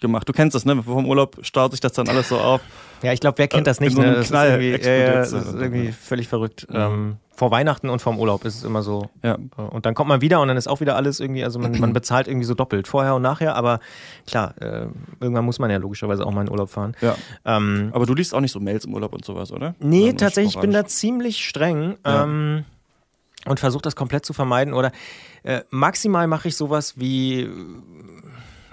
gemacht. 0.00 0.28
Du 0.28 0.32
kennst 0.32 0.56
das, 0.56 0.64
ne? 0.64 0.82
Vom 0.82 1.06
Urlaub 1.06 1.38
staut 1.42 1.70
sich 1.70 1.80
das 1.80 1.92
dann 1.92 2.08
alles 2.08 2.28
so 2.28 2.38
auf. 2.38 2.60
Ja, 3.02 3.12
ich 3.12 3.20
glaube, 3.20 3.38
wer 3.38 3.46
kennt 3.46 3.68
das 3.68 3.78
nicht? 3.78 3.94
So 3.94 4.02
ne? 4.02 4.14
Das 4.14 4.28
Knall 4.28 4.60
ist 4.60 4.74
irgendwie, 4.74 4.88
ja, 4.88 5.12
das 5.12 5.32
ist 5.32 5.54
irgendwie 5.54 5.92
völlig 5.92 6.26
verrückt. 6.26 6.66
Mhm. 6.68 6.76
Ähm, 6.76 7.16
vor 7.38 7.52
Weihnachten 7.52 7.88
und 7.88 8.02
vorm 8.02 8.18
Urlaub 8.18 8.44
ist 8.44 8.56
es 8.56 8.64
immer 8.64 8.82
so. 8.82 9.10
Ja. 9.22 9.38
Äh, 9.56 9.62
und 9.62 9.86
dann 9.86 9.94
kommt 9.94 10.08
man 10.08 10.20
wieder 10.20 10.40
und 10.40 10.48
dann 10.48 10.56
ist 10.56 10.66
auch 10.66 10.80
wieder 10.80 10.96
alles 10.96 11.20
irgendwie, 11.20 11.44
also 11.44 11.60
man, 11.60 11.78
man 11.78 11.92
bezahlt 11.92 12.26
irgendwie 12.26 12.44
so 12.44 12.54
doppelt, 12.54 12.88
vorher 12.88 13.14
und 13.14 13.22
nachher, 13.22 13.54
aber 13.54 13.78
klar, 14.26 14.54
äh, 14.60 14.88
irgendwann 15.20 15.44
muss 15.44 15.60
man 15.60 15.70
ja 15.70 15.76
logischerweise 15.76 16.26
auch 16.26 16.32
mal 16.32 16.42
in 16.42 16.50
Urlaub 16.50 16.68
fahren. 16.68 16.96
Ja. 17.00 17.14
Ähm, 17.44 17.90
aber 17.92 18.06
du 18.06 18.14
liest 18.14 18.34
auch 18.34 18.40
nicht 18.40 18.50
so 18.50 18.58
Mails 18.58 18.86
im 18.86 18.94
Urlaub 18.94 19.14
und 19.14 19.24
sowas, 19.24 19.52
oder? 19.52 19.76
Nee, 19.78 20.14
tatsächlich, 20.14 20.56
ich 20.56 20.60
bin 20.60 20.72
da 20.72 20.84
ziemlich 20.84 21.44
streng. 21.44 21.96
Ja. 22.04 22.24
Ähm, 22.24 22.64
und 23.46 23.60
versuche 23.60 23.82
das 23.82 23.94
komplett 23.94 24.26
zu 24.26 24.32
vermeiden. 24.32 24.74
Oder 24.74 24.90
äh, 25.44 25.60
maximal 25.70 26.26
mache 26.26 26.48
ich 26.48 26.56
sowas 26.56 26.94
wie 26.98 27.48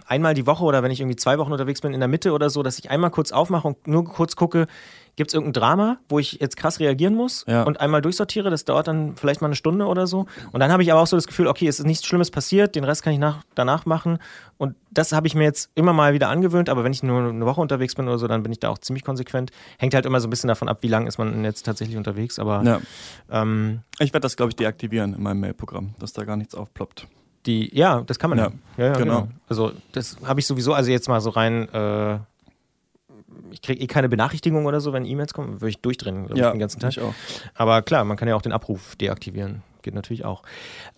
einmal 0.05 0.33
die 0.33 0.45
Woche 0.45 0.63
oder 0.63 0.83
wenn 0.83 0.91
ich 0.91 0.99
irgendwie 0.99 1.15
zwei 1.15 1.37
Wochen 1.37 1.51
unterwegs 1.51 1.81
bin 1.81 1.93
in 1.93 1.99
der 1.99 2.09
Mitte 2.09 2.31
oder 2.31 2.49
so, 2.49 2.63
dass 2.63 2.79
ich 2.79 2.89
einmal 2.91 3.11
kurz 3.11 3.31
aufmache 3.31 3.67
und 3.67 3.87
nur 3.87 4.05
kurz 4.05 4.35
gucke, 4.35 4.67
gibt 5.15 5.29
es 5.29 5.33
irgendein 5.33 5.53
Drama, 5.53 5.97
wo 6.09 6.19
ich 6.19 6.33
jetzt 6.41 6.57
krass 6.57 6.79
reagieren 6.79 7.15
muss 7.15 7.45
ja. 7.47 7.63
und 7.63 7.79
einmal 7.79 8.01
durchsortiere. 8.01 8.49
Das 8.49 8.65
dauert 8.65 8.87
dann 8.87 9.15
vielleicht 9.15 9.41
mal 9.41 9.47
eine 9.47 9.55
Stunde 9.55 9.85
oder 9.85 10.07
so. 10.07 10.25
Und 10.51 10.59
dann 10.59 10.71
habe 10.71 10.83
ich 10.83 10.91
aber 10.91 11.01
auch 11.01 11.07
so 11.07 11.15
das 11.15 11.27
Gefühl, 11.27 11.47
okay, 11.47 11.67
es 11.67 11.79
ist 11.79 11.85
nichts 11.85 12.05
Schlimmes 12.05 12.31
passiert, 12.31 12.75
den 12.75 12.83
Rest 12.83 13.03
kann 13.03 13.13
ich 13.13 13.19
nach, 13.19 13.43
danach 13.55 13.85
machen. 13.85 14.19
Und 14.57 14.75
das 14.91 15.13
habe 15.13 15.27
ich 15.27 15.35
mir 15.35 15.43
jetzt 15.43 15.69
immer 15.75 15.93
mal 15.93 16.13
wieder 16.13 16.29
angewöhnt. 16.29 16.69
Aber 16.69 16.83
wenn 16.83 16.91
ich 16.91 17.01
nur 17.01 17.29
eine 17.29 17.45
Woche 17.45 17.61
unterwegs 17.61 17.95
bin 17.95 18.07
oder 18.07 18.17
so, 18.17 18.27
dann 18.27 18.43
bin 18.43 18.51
ich 18.51 18.59
da 18.59 18.69
auch 18.69 18.77
ziemlich 18.77 19.03
konsequent. 19.03 19.51
Hängt 19.77 19.93
halt 19.93 20.05
immer 20.05 20.19
so 20.19 20.27
ein 20.27 20.29
bisschen 20.29 20.47
davon 20.49 20.67
ab, 20.67 20.79
wie 20.81 20.87
lange 20.87 21.07
ist 21.07 21.17
man 21.17 21.43
jetzt 21.43 21.63
tatsächlich 21.63 21.97
unterwegs. 21.97 22.37
Aber 22.39 22.63
ja. 22.63 22.81
ähm, 23.31 23.81
ich 23.99 24.13
werde 24.13 24.21
das, 24.21 24.35
glaube 24.35 24.49
ich, 24.49 24.55
deaktivieren 24.55 25.13
in 25.13 25.23
meinem 25.23 25.39
Mailprogramm, 25.39 25.95
dass 25.99 26.13
da 26.13 26.25
gar 26.25 26.35
nichts 26.35 26.55
aufploppt 26.55 27.07
die, 27.45 27.75
ja, 27.75 28.01
das 28.01 28.19
kann 28.19 28.29
man 28.29 28.39
ja. 28.39 28.51
Ja, 28.77 28.85
ja, 28.85 28.93
genau. 28.93 29.21
genau. 29.21 29.27
Also 29.47 29.71
das 29.91 30.17
habe 30.25 30.39
ich 30.39 30.47
sowieso, 30.47 30.73
also 30.73 30.91
jetzt 30.91 31.07
mal 31.07 31.21
so 31.21 31.29
rein, 31.29 31.69
äh, 31.73 32.17
ich 33.51 33.61
kriege 33.61 33.81
eh 33.81 33.87
keine 33.87 34.09
Benachrichtigung 34.09 34.65
oder 34.65 34.81
so, 34.81 34.93
wenn 34.93 35.05
E-Mails 35.05 35.33
kommen, 35.33 35.61
würde 35.61 35.69
ich 35.69 35.79
durchdrehen 35.79 36.29
ja, 36.35 36.51
den 36.51 36.59
ganzen 36.59 36.79
Tag. 36.79 36.91
Ich 36.91 37.01
auch. 37.01 37.13
Aber 37.53 37.81
klar, 37.81 38.03
man 38.03 38.17
kann 38.17 38.27
ja 38.27 38.35
auch 38.35 38.41
den 38.41 38.51
Abruf 38.51 38.95
deaktivieren. 38.95 39.63
Geht 39.81 39.93
natürlich 39.93 40.25
auch. 40.25 40.41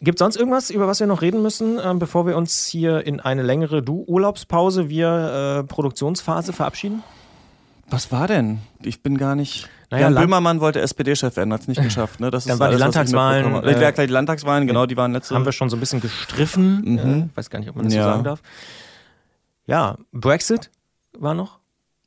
Gibt 0.01 0.15
es 0.15 0.19
sonst 0.19 0.37
irgendwas, 0.37 0.69
über 0.69 0.87
was 0.87 0.99
wir 0.99 1.07
noch 1.07 1.21
reden 1.21 1.41
müssen, 1.41 1.77
äh, 1.77 1.93
bevor 1.95 2.25
wir 2.25 2.37
uns 2.37 2.65
hier 2.65 3.05
in 3.05 3.19
eine 3.19 3.43
längere 3.43 3.83
Du-Urlaubspause, 3.83 4.89
wir 4.89 5.59
äh, 5.59 5.63
Produktionsphase 5.67 6.53
verabschieden? 6.53 7.03
Was 7.89 8.11
war 8.11 8.27
denn? 8.27 8.59
Ich 8.81 9.01
bin 9.01 9.17
gar 9.17 9.35
nicht. 9.35 9.69
Naja, 9.89 10.09
Jan 10.09 10.15
Böhmermann 10.15 10.59
wollte 10.59 10.81
SPD-Chef 10.81 11.37
werden, 11.37 11.53
hat 11.53 11.61
es 11.61 11.67
nicht 11.67 11.81
geschafft. 11.83 12.19
Ne? 12.19 12.29
Das 12.31 12.43
Dann 12.43 12.55
ist 12.55 12.59
war 12.59 12.67
alles, 12.67 12.77
die 12.77 12.83
Landtagswahlen. 12.83 13.63
Äh, 13.63 13.81
ja, 13.81 13.91
die 13.91 14.11
Landtagswahlen, 14.11 14.67
genau, 14.67 14.85
die 14.85 14.97
waren 14.97 15.13
letzte. 15.13 15.35
Haben 15.35 15.45
wir 15.45 15.53
schon 15.53 15.69
so 15.69 15.77
ein 15.77 15.79
bisschen 15.79 16.01
gestriffen. 16.01 16.81
Mhm. 16.83 17.29
Äh, 17.33 17.37
weiß 17.37 17.49
gar 17.49 17.59
nicht, 17.59 17.69
ob 17.69 17.75
man 17.75 17.85
das 17.85 17.93
ja. 17.93 18.03
so 18.03 18.09
sagen 18.09 18.23
darf. 18.23 18.41
Ja, 19.65 19.97
Brexit 20.11 20.69
war 21.17 21.33
noch. 21.33 21.59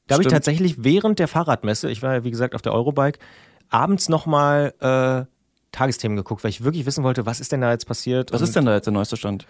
Da 0.07 0.15
habe 0.15 0.25
ich 0.25 0.29
tatsächlich 0.29 0.83
während 0.83 1.19
der 1.19 1.29
Fahrradmesse, 1.29 1.91
ich 1.91 2.03
war 2.03 2.15
ja 2.15 2.25
wie 2.25 2.31
gesagt 2.31 2.55
auf 2.55 2.63
der 2.63 2.73
Eurobike, 2.73 3.21
abends 3.69 4.09
nochmal 4.09 4.75
äh, 4.81 5.25
Tagesthemen 5.73 6.17
geguckt, 6.17 6.43
weil 6.43 6.51
ich 6.51 6.65
wirklich 6.65 6.87
wissen 6.87 7.05
wollte, 7.05 7.27
was 7.27 7.41
ist 7.41 7.53
denn 7.53 7.61
da 7.61 7.71
jetzt 7.71 7.87
passiert. 7.87 8.33
Was 8.33 8.41
ist 8.41 8.57
denn 8.57 8.65
da 8.65 8.75
jetzt 8.75 8.87
der 8.87 8.93
neueste 8.93 9.17
Stand? 9.17 9.47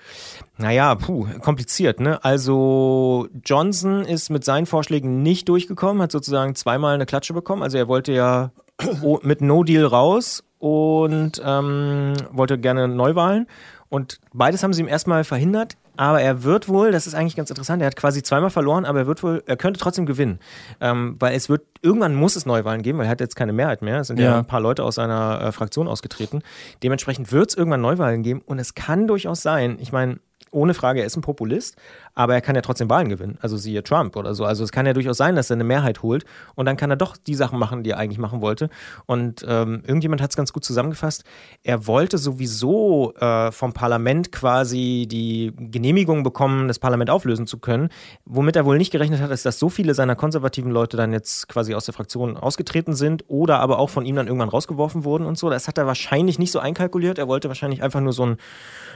Naja, 0.59 0.95
puh, 0.95 1.27
kompliziert, 1.41 2.01
ne? 2.01 2.23
Also 2.25 3.29
Johnson 3.45 4.05
ist 4.05 4.31
mit 4.31 4.45
seinen 4.45 4.67
Vorschlägen 4.67 5.23
nicht 5.23 5.49
durchgekommen, 5.49 6.03
hat 6.03 6.13
sozusagen 6.13 6.55
zweimal 6.55 6.95
eine 6.95 7.07
Klatsche 7.07 7.33
bekommen. 7.33 7.63
Also 7.63 7.79
er 7.79 7.89
wollte 7.89 8.13
ja 8.13 8.53
mit 9.23 9.41
No 9.41 9.65
Deal 9.65 9.87
raus 9.87 10.45
und 10.59 11.41
ähm, 11.45 12.13
wollte 12.31 12.59
gerne 12.59 12.87
Neuwahlen. 12.87 13.47
Und 13.91 14.21
beides 14.33 14.63
haben 14.63 14.73
sie 14.73 14.81
ihm 14.81 14.89
erstmal 14.89 15.25
verhindert. 15.25 15.77
Aber 15.97 16.23
er 16.23 16.45
wird 16.45 16.69
wohl, 16.69 16.93
das 16.93 17.07
ist 17.07 17.13
eigentlich 17.15 17.37
ganz 17.37 17.51
interessant, 17.51 17.83
er 17.83 17.87
hat 17.87 17.97
quasi 17.97 18.23
zweimal 18.23 18.49
verloren, 18.49 18.87
aber 18.87 19.01
er 19.01 19.07
wird 19.07 19.23
wohl, 19.23 19.43
er 19.45 19.57
könnte 19.59 19.79
trotzdem 19.79 20.07
gewinnen. 20.07 20.39
Ähm, 20.81 21.17
weil 21.19 21.35
es 21.35 21.51
wird, 21.51 21.63
irgendwann 21.83 22.15
muss 22.15 22.37
es 22.37 22.47
Neuwahlen 22.47 22.81
geben, 22.81 22.97
weil 22.99 23.05
er 23.07 23.11
hat 23.11 23.21
jetzt 23.21 23.37
keine 23.37 23.53
Mehrheit 23.53 23.83
mehr. 23.83 24.01
Es 24.01 24.07
sind 24.07 24.19
ja, 24.19 24.31
Ja. 24.31 24.39
ein 24.39 24.47
paar 24.47 24.61
Leute 24.61 24.83
aus 24.83 24.95
seiner 24.95 25.43
äh, 25.43 25.53
Fraktion 25.53 25.89
ausgetreten. 25.89 26.41
Dementsprechend 26.83 27.33
wird 27.33 27.51
es 27.51 27.55
irgendwann 27.57 27.83
Neuwahlen 27.83 28.23
geben. 28.23 28.41
Und 28.47 28.59
es 28.59 28.75
kann 28.75 29.07
durchaus 29.09 29.43
sein, 29.43 29.77
ich 29.79 29.93
meine, 29.93 30.21
ohne 30.51 30.75
Frage, 30.75 31.01
er 31.01 31.07
ist 31.07 31.17
ein 31.17 31.23
Populist, 31.23 31.77
aber 32.15 32.35
er 32.35 32.41
kann 32.41 32.57
ja 32.57 32.63
trotzdem 32.63 32.91
Wahlen 32.91 33.09
gewinnen. 33.09 33.39
Also 33.41 33.57
siehe 33.57 33.83
Trump 33.83 34.17
oder 34.17 34.35
so. 34.35 34.45
Also 34.45 34.65
es 34.65 34.73
kann 34.73 34.85
ja 34.85 34.93
durchaus 34.93 35.17
sein, 35.17 35.37
dass 35.37 35.51
er 35.51 35.55
eine 35.55 35.65
Mehrheit 35.65 36.03
holt 36.03 36.25
und 36.55 36.67
dann 36.67 36.77
kann 36.77 36.91
er 36.91 36.97
doch 36.97 37.17
die 37.17 37.35
Sachen 37.35 37.59
machen, 37.59 37.83
die 37.83 37.91
er 37.91 37.99
eigentlich 37.99 38.19
machen 38.19 38.41
wollte. 38.41 38.69
Und 39.07 39.45
ähm, 39.47 39.83
irgendjemand 39.87 40.21
hat 40.21 40.31
es 40.31 40.37
ganz 40.37 40.53
gut 40.53 40.65
zusammengefasst. 40.65 41.25
Er 41.63 41.87
wollte 41.87 42.19
sowieso 42.19 43.15
äh, 43.15 43.53
vom 43.53 43.73
Parlament 43.73 44.33
quasi 44.33 45.07
die 45.09 45.53
Genehmigung 45.57 46.23
bekommen, 46.23 46.69
das 46.69 46.79
Parlament 46.79 47.11
auflösen 47.11 47.47
zu 47.47 47.59
können. 47.59 47.89
Womit 48.25 48.57
er 48.57 48.65
wohl 48.65 48.79
nicht 48.79 48.91
gerechnet 48.91 49.21
hat, 49.21 49.31
ist, 49.31 49.47
dass 49.47 49.59
so 49.59 49.69
viele 49.69 49.95
seiner 49.95 50.17
konservativen 50.17 50.73
Leute 50.73 50.97
dann 50.97 51.13
jetzt 51.13 51.49
quasi 51.49 51.75
aus 51.75 51.85
der 51.85 51.95
Fraktion 51.95 52.37
ausgetreten 52.37 52.95
sind 52.95 53.25
oder 53.29 53.61
aber 53.61 53.79
auch 53.79 53.91
von 53.91 54.05
ihm 54.05 54.17
dann 54.17 54.27
irgendwann 54.27 54.49
rausgeworfen 54.49 55.05
wurden 55.05 55.27
und 55.27 55.39
so. 55.39 55.49
Das 55.49 55.69
hat 55.69 55.79
er 55.79 55.87
wahrscheinlich 55.87 56.39
nicht 56.39 56.51
so 56.51 56.59
einkalkuliert. 56.59 57.19
Er 57.19 57.29
wollte 57.29 57.49
wahrscheinlich 57.49 57.83
einfach 57.83 58.01
nur 58.01 58.13
so 58.13 58.25
einen 58.25 58.37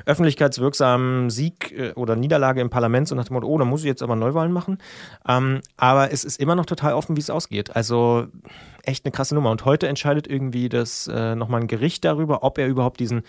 öffentlichkeitswirksamen 0.07 1.31
Sieg 1.31 1.44
äh, 1.49 1.93
oder 1.95 2.17
Niederlage 2.17 2.61
im 2.61 2.71
Parlament, 2.71 3.09
so 3.09 3.15
nach 3.15 3.25
dem 3.25 3.35
Motto, 3.35 3.47
oh, 3.47 3.59
da 3.59 3.65
muss 3.65 3.81
ich 3.81 3.87
jetzt 3.87 4.03
aber 4.03 4.17
Neuwahlen 4.17 4.53
machen. 4.53 4.79
Ähm, 5.29 5.61
aber 5.77 6.13
es 6.13 6.25
ist 6.25 6.41
immer 6.41 6.55
noch 6.55 6.67
total 6.67 6.95
offen, 6.95 7.17
wie 7.17 7.21
es 7.21 7.31
ausgeht. 7.31 7.75
Also 7.75 8.27
echt 8.83 9.05
eine 9.05 9.13
krasse 9.13 9.35
Nummer. 9.35 9.51
Und 9.51 9.65
heute 9.65 9.89
entscheidet 9.89 10.27
irgendwie 10.27 10.69
das 10.69 11.09
äh, 11.09 11.35
nochmal 11.35 11.63
ein 11.63 11.69
Gericht 11.69 12.05
darüber, 12.05 12.43
ob 12.43 12.59
er 12.59 12.67
überhaupt 12.67 13.01
diesen 13.01 13.23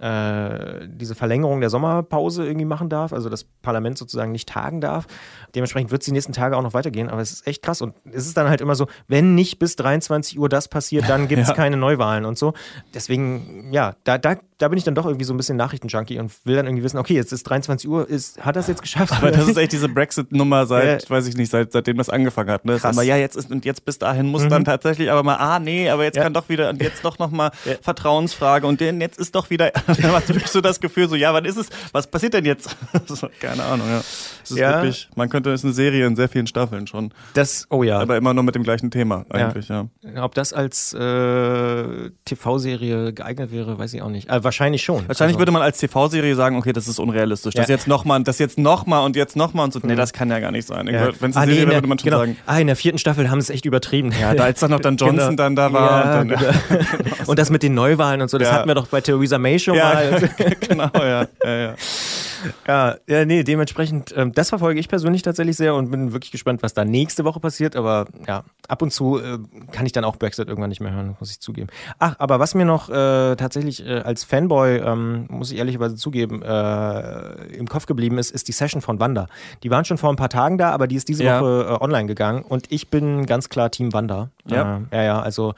äh, 0.00 0.86
diese 0.88 1.14
Verlängerung 1.14 1.60
der 1.60 1.70
Sommerpause 1.70 2.46
irgendwie 2.46 2.64
machen 2.64 2.88
darf, 2.88 3.12
also 3.12 3.28
das 3.28 3.44
Parlament 3.44 3.98
sozusagen 3.98 4.32
nicht 4.32 4.48
tagen 4.48 4.80
darf. 4.80 5.06
Dementsprechend 5.54 5.90
wird 5.90 6.02
es 6.02 6.06
die 6.06 6.12
nächsten 6.12 6.32
Tage 6.32 6.56
auch 6.56 6.62
noch 6.62 6.74
weitergehen, 6.74 7.08
aber 7.10 7.20
es 7.20 7.30
ist 7.32 7.46
echt 7.46 7.62
krass 7.62 7.82
und 7.82 7.94
es 8.12 8.26
ist 8.26 8.36
dann 8.36 8.48
halt 8.48 8.60
immer 8.60 8.74
so, 8.74 8.86
wenn 9.08 9.34
nicht 9.34 9.58
bis 9.58 9.76
23 9.76 10.38
Uhr 10.38 10.48
das 10.48 10.68
passiert, 10.68 11.08
dann 11.08 11.28
gibt 11.28 11.42
es 11.42 11.48
Ja. 11.48 11.54
keine 11.54 11.76
Neuwahlen 11.76 12.24
und 12.24 12.38
so. 12.38 12.54
Deswegen, 12.94 13.68
ja, 13.72 13.94
da, 14.04 14.18
da, 14.18 14.36
da 14.58 14.68
bin 14.68 14.76
ich 14.78 14.84
dann 14.84 14.94
doch 14.94 15.06
irgendwie 15.06 15.24
so 15.24 15.32
ein 15.32 15.36
bisschen 15.36 15.56
Nachrichtenjunkie 15.56 16.18
und 16.18 16.32
will 16.44 16.56
dann 16.56 16.66
irgendwie 16.66 16.82
wissen, 16.84 16.98
okay, 16.98 17.14
jetzt 17.14 17.32
ist 17.32 17.44
23 17.44 17.88
Uhr, 17.88 18.08
ist, 18.08 18.44
hat 18.44 18.56
das 18.56 18.68
jetzt 18.68 18.82
geschafft? 18.82 19.12
Aber 19.16 19.30
das 19.30 19.48
ist 19.48 19.56
echt 19.58 19.72
diese 19.72 19.88
Brexit-Nummer 19.88 20.66
seit, 20.66 21.02
Ja. 21.04 21.10
weiß 21.10 21.26
ich 21.26 21.36
nicht, 21.36 21.50
seit, 21.50 21.72
seitdem 21.72 21.96
das 21.96 22.08
angefangen 22.10 22.50
hat. 22.50 22.64
Ne? 22.64 22.76
Krass. 22.78 22.92
immer, 22.94 23.02
ja, 23.02 23.16
jetzt 23.16 23.36
ist, 23.36 23.50
und 23.50 23.64
jetzt 23.64 23.84
bis 23.84 23.98
dahin 23.98 24.26
muss 24.26 24.46
dann 24.48 24.64
tatsächlich 24.64 25.10
aber 25.10 25.22
mal, 25.22 25.36
ah, 25.36 25.58
nee, 25.58 25.88
aber 25.90 26.04
jetzt 26.04 26.16
Ja. 26.16 26.22
kann 26.24 26.34
doch 26.34 26.48
wieder, 26.48 26.70
und 26.70 26.82
jetzt 26.82 27.04
doch 27.04 27.18
nochmal 27.18 27.50
Ja. 27.64 27.74
Vertrauensfrage 27.80 28.66
und 28.66 28.80
den, 28.80 29.00
jetzt 29.00 29.18
ist 29.18 29.34
doch 29.34 29.50
wieder, 29.50 29.70
dann 29.98 30.12
hast 30.12 30.28
du 30.28 30.34
wirklich 30.34 30.50
so 30.50 30.60
das 30.60 30.80
Gefühl, 30.80 31.08
so, 31.08 31.16
ja, 31.16 31.32
wann 31.34 31.44
ist 31.44 31.56
es, 31.56 31.68
was 31.92 32.06
passiert 32.06 32.34
denn 32.34 32.44
jetzt? 32.44 32.76
so, 33.06 33.28
keine 33.40 33.62
Ahnung, 33.64 33.88
ja. 33.88 33.98
Es 34.42 34.50
ist 34.50 34.58
Ja. 34.58 34.82
wirklich, 34.82 35.08
man 35.16 35.28
könnte, 35.28 35.50
es 35.52 35.60
ist 35.60 35.64
eine 35.64 35.72
Serie 35.74 36.06
in 36.06 36.16
sehr 36.16 36.28
vielen 36.28 36.46
Staffeln 36.46 36.86
schon. 36.86 37.12
Das, 37.34 37.66
oh 37.70 37.82
ja. 37.82 37.98
Aber 38.00 38.16
immer 38.16 38.34
nur 38.34 38.44
mit 38.44 38.54
dem 38.54 38.62
gleichen 38.62 38.90
Thema, 38.90 39.24
eigentlich, 39.30 39.68
ja. 39.68 39.86
Ob 40.22 40.34
das 40.34 40.52
als 40.52 40.92
äh, 40.92 42.10
TV-Serie 42.24 43.12
geeignet 43.12 43.52
wäre, 43.52 43.78
weiß 43.78 43.94
ich 43.94 44.02
auch 44.02 44.08
nicht. 44.08 44.28
Äh, 44.28 44.42
wahrscheinlich 44.44 44.82
schon. 44.82 45.06
Wahrscheinlich 45.08 45.34
also, 45.34 45.38
würde 45.40 45.52
man 45.52 45.62
als 45.62 45.78
TV-Serie 45.78 46.34
sagen, 46.34 46.56
okay, 46.56 46.72
das 46.72 46.88
ist 46.88 46.98
unrealistisch. 46.98 47.54
Das 47.54 47.68
Ja. 47.68 47.74
jetzt 47.74 47.86
nochmal, 47.88 48.22
das 48.22 48.38
jetzt 48.38 48.58
nochmal 48.58 49.04
und 49.04 49.16
jetzt 49.16 49.36
nochmal 49.36 49.64
und 49.64 49.72
so. 49.72 49.80
Nee, 49.82 49.94
das 49.96 50.12
kann 50.12 50.30
ja 50.30 50.38
gar 50.40 50.50
nicht 50.50 50.66
sein. 50.66 50.86
ja. 50.88 51.08
Wenn 51.20 51.30
es 51.30 51.36
ah, 51.36 51.40
eine 51.40 51.52
nee, 51.52 51.58
Serie 51.58 51.62
in 51.62 51.68
wäre, 51.68 51.68
der, 51.68 51.76
würde 51.78 51.88
man 51.88 51.98
schon 51.98 52.04
genau. 52.10 52.18
sagen. 52.18 52.36
Ah, 52.46 52.58
in 52.58 52.66
der 52.66 52.76
vierten 52.76 52.98
Staffel 52.98 53.30
haben 53.30 53.40
sie 53.40 53.46
es 53.46 53.50
echt 53.50 53.64
übertrieben. 53.66 54.12
Ja, 54.20 54.34
da 54.34 54.44
als 54.44 54.60
dann 54.60 54.70
noch 54.70 54.80
dann 54.80 54.96
Johnson 55.00 55.36
dann 55.36 55.56
da 55.56 55.72
war 55.72 56.04
Ja, 56.04 56.20
und 56.20 56.28
dann, 56.30 56.38
genau. 56.38 56.84
und 57.26 57.38
das 57.38 57.50
mit 57.50 57.62
den 57.62 57.74
Neuwahlen 57.74 58.20
und 58.22 58.30
so, 58.30 58.38
das 58.38 58.48
Ja. 58.48 58.54
hatten 58.54 58.68
wir 58.68 58.74
doch 58.74 58.86
bei 58.86 59.00
Theresa 59.00 59.38
May 59.38 59.58
schon 59.58 59.74
Ja, 59.80 60.18
genau, 60.68 60.90
ja. 60.94 61.26
ja, 61.44 61.56
ja. 61.56 61.74
Ja, 62.66 62.96
ja, 63.06 63.24
nee, 63.24 63.42
dementsprechend, 63.42 64.14
ähm, 64.16 64.32
das 64.32 64.48
verfolge 64.48 64.80
ich 64.80 64.88
persönlich 64.88 65.22
tatsächlich 65.22 65.56
sehr 65.56 65.74
und 65.74 65.90
bin 65.90 66.12
wirklich 66.12 66.30
gespannt, 66.30 66.62
was 66.62 66.72
da 66.72 66.84
nächste 66.84 67.24
Woche 67.24 67.40
passiert. 67.40 67.76
Aber 67.76 68.06
ja, 68.26 68.44
ab 68.68 68.82
und 68.82 68.92
zu 68.92 69.18
äh, 69.18 69.38
kann 69.72 69.86
ich 69.86 69.92
dann 69.92 70.04
auch 70.04 70.16
Brexit 70.16 70.48
irgendwann 70.48 70.70
nicht 70.70 70.80
mehr 70.80 70.92
hören, 70.92 71.16
muss 71.20 71.30
ich 71.30 71.40
zugeben. 71.40 71.68
Ach, 71.98 72.16
aber 72.18 72.38
was 72.40 72.54
mir 72.54 72.64
noch 72.64 72.88
äh, 72.88 73.36
tatsächlich 73.36 73.84
äh, 73.86 74.00
als 74.00 74.24
Fanboy, 74.24 74.78
ähm, 74.78 75.26
muss 75.28 75.50
ich 75.50 75.58
ehrlicherweise 75.58 75.96
zugeben, 75.96 76.42
äh, 76.42 77.44
im 77.54 77.68
Kopf 77.68 77.86
geblieben 77.86 78.18
ist, 78.18 78.30
ist 78.30 78.48
die 78.48 78.52
Session 78.52 78.80
von 78.80 79.00
Wanda. 79.00 79.26
Die 79.62 79.70
waren 79.70 79.84
schon 79.84 79.98
vor 79.98 80.10
ein 80.10 80.16
paar 80.16 80.30
Tagen 80.30 80.56
da, 80.58 80.70
aber 80.70 80.86
die 80.86 80.96
ist 80.96 81.08
diese 81.08 81.24
Ja. 81.24 81.40
Woche 81.40 81.66
äh, 81.68 81.84
online 81.84 82.06
gegangen 82.06 82.42
und 82.42 82.72
ich 82.72 82.88
bin 82.88 83.26
ganz 83.26 83.48
klar 83.48 83.70
Team 83.70 83.92
Wanda. 83.92 84.30
Ja. 84.46 84.80
Äh, 84.90 84.96
ja, 84.96 85.02
ja, 85.02 85.20
also 85.20 85.54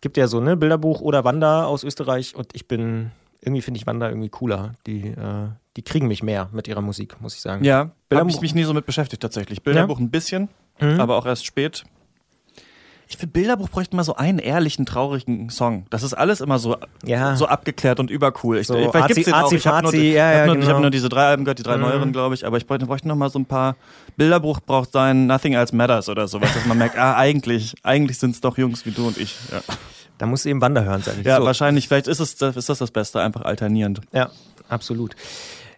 gibt 0.00 0.16
ja 0.16 0.26
so 0.26 0.40
ne 0.40 0.56
Bilderbuch 0.56 1.00
oder 1.00 1.24
Wanda 1.24 1.64
aus 1.64 1.84
Österreich 1.84 2.34
und 2.34 2.48
ich 2.54 2.66
bin 2.66 3.10
irgendwie 3.42 3.62
finde 3.62 3.78
ich 3.78 3.86
Wanda 3.86 4.08
irgendwie 4.08 4.28
cooler. 4.28 4.74
Die, 4.86 5.08
äh, 5.08 5.48
die 5.76 5.82
kriegen 5.82 6.08
mich 6.08 6.22
mehr 6.22 6.48
mit 6.52 6.68
ihrer 6.68 6.80
Musik, 6.82 7.20
muss 7.20 7.34
ich 7.34 7.40
sagen. 7.40 7.64
Ja, 7.64 7.90
habe 8.12 8.30
ich 8.30 8.40
mich 8.40 8.54
nie 8.54 8.64
so 8.64 8.74
mit 8.74 8.86
beschäftigt 8.86 9.22
tatsächlich. 9.22 9.62
Bilderbuch 9.62 9.98
ein 9.98 10.10
bisschen, 10.10 10.48
Mhm. 10.80 11.00
aber 11.00 11.16
auch 11.16 11.26
erst 11.26 11.46
spät. 11.46 11.84
Ich 13.12 13.16
finde, 13.16 13.32
Bilderbuch 13.32 13.68
bräuchte 13.70 13.96
mal 13.96 14.04
so 14.04 14.14
einen 14.14 14.38
ehrlichen, 14.38 14.86
traurigen 14.86 15.50
Song. 15.50 15.84
Das 15.90 16.04
ist 16.04 16.14
alles 16.14 16.40
immer 16.40 16.60
so, 16.60 16.76
Ja. 17.04 17.34
so 17.34 17.46
abgeklärt 17.46 17.98
und 17.98 18.08
übercool. 18.08 18.58
Ich, 18.58 18.68
So 18.68 18.74
vielleicht 18.74 18.94
Azi- 18.94 19.06
gibt's 19.08 19.24
den 19.24 19.34
auch. 19.34 19.50
Ich 19.52 19.66
habe 19.66 19.82
nur, 19.82 19.94
ja, 19.96 20.26
hab 20.28 20.34
ja, 20.34 20.46
nur, 20.46 20.54
ich 20.56 20.60
hab 20.62 20.68
genau. 20.68 20.80
nur 20.82 20.90
diese 20.90 21.08
drei 21.08 21.24
Alben 21.26 21.44
gehört, 21.44 21.58
die 21.58 21.64
drei 21.64 21.74
Mhm. 21.76 21.82
neueren, 21.82 22.12
glaube 22.12 22.36
ich. 22.36 22.46
Aber 22.46 22.56
ich 22.56 22.68
bräuchte, 22.68 22.86
bräuchte 22.86 23.08
noch 23.08 23.16
mal 23.16 23.28
so 23.28 23.40
ein 23.40 23.46
paar. 23.46 23.74
Bilderbuch 24.16 24.60
braucht 24.60 24.92
sein 24.92 25.26
Nothing 25.26 25.54
Else 25.54 25.74
Matters 25.74 26.08
oder 26.08 26.28
sowas, 26.28 26.54
dass 26.54 26.64
man 26.66 26.78
merkt, 26.78 26.96
ah, 26.98 27.16
eigentlich, 27.16 27.74
eigentlich 27.82 28.16
sind 28.18 28.30
es 28.36 28.40
doch 28.40 28.56
Jungs 28.58 28.86
wie 28.86 28.92
du 28.92 29.08
und 29.08 29.18
ich. 29.18 29.34
Ja, 29.50 29.60
Da 30.20 30.26
muss 30.26 30.44
eben 30.44 30.60
Wanda 30.60 30.82
hören, 30.82 31.00
sag 31.02 31.16
ich. 31.18 31.24
ja 31.24 31.38
so. 31.38 31.46
wahrscheinlich. 31.46 31.88
Vielleicht 31.88 32.06
ist, 32.06 32.20
es, 32.20 32.34
ist 32.42 32.68
das 32.68 32.78
das 32.78 32.90
Beste, 32.90 33.22
einfach 33.22 33.40
alternierend. 33.40 34.02
Ja, 34.12 34.30
absolut. 34.68 35.16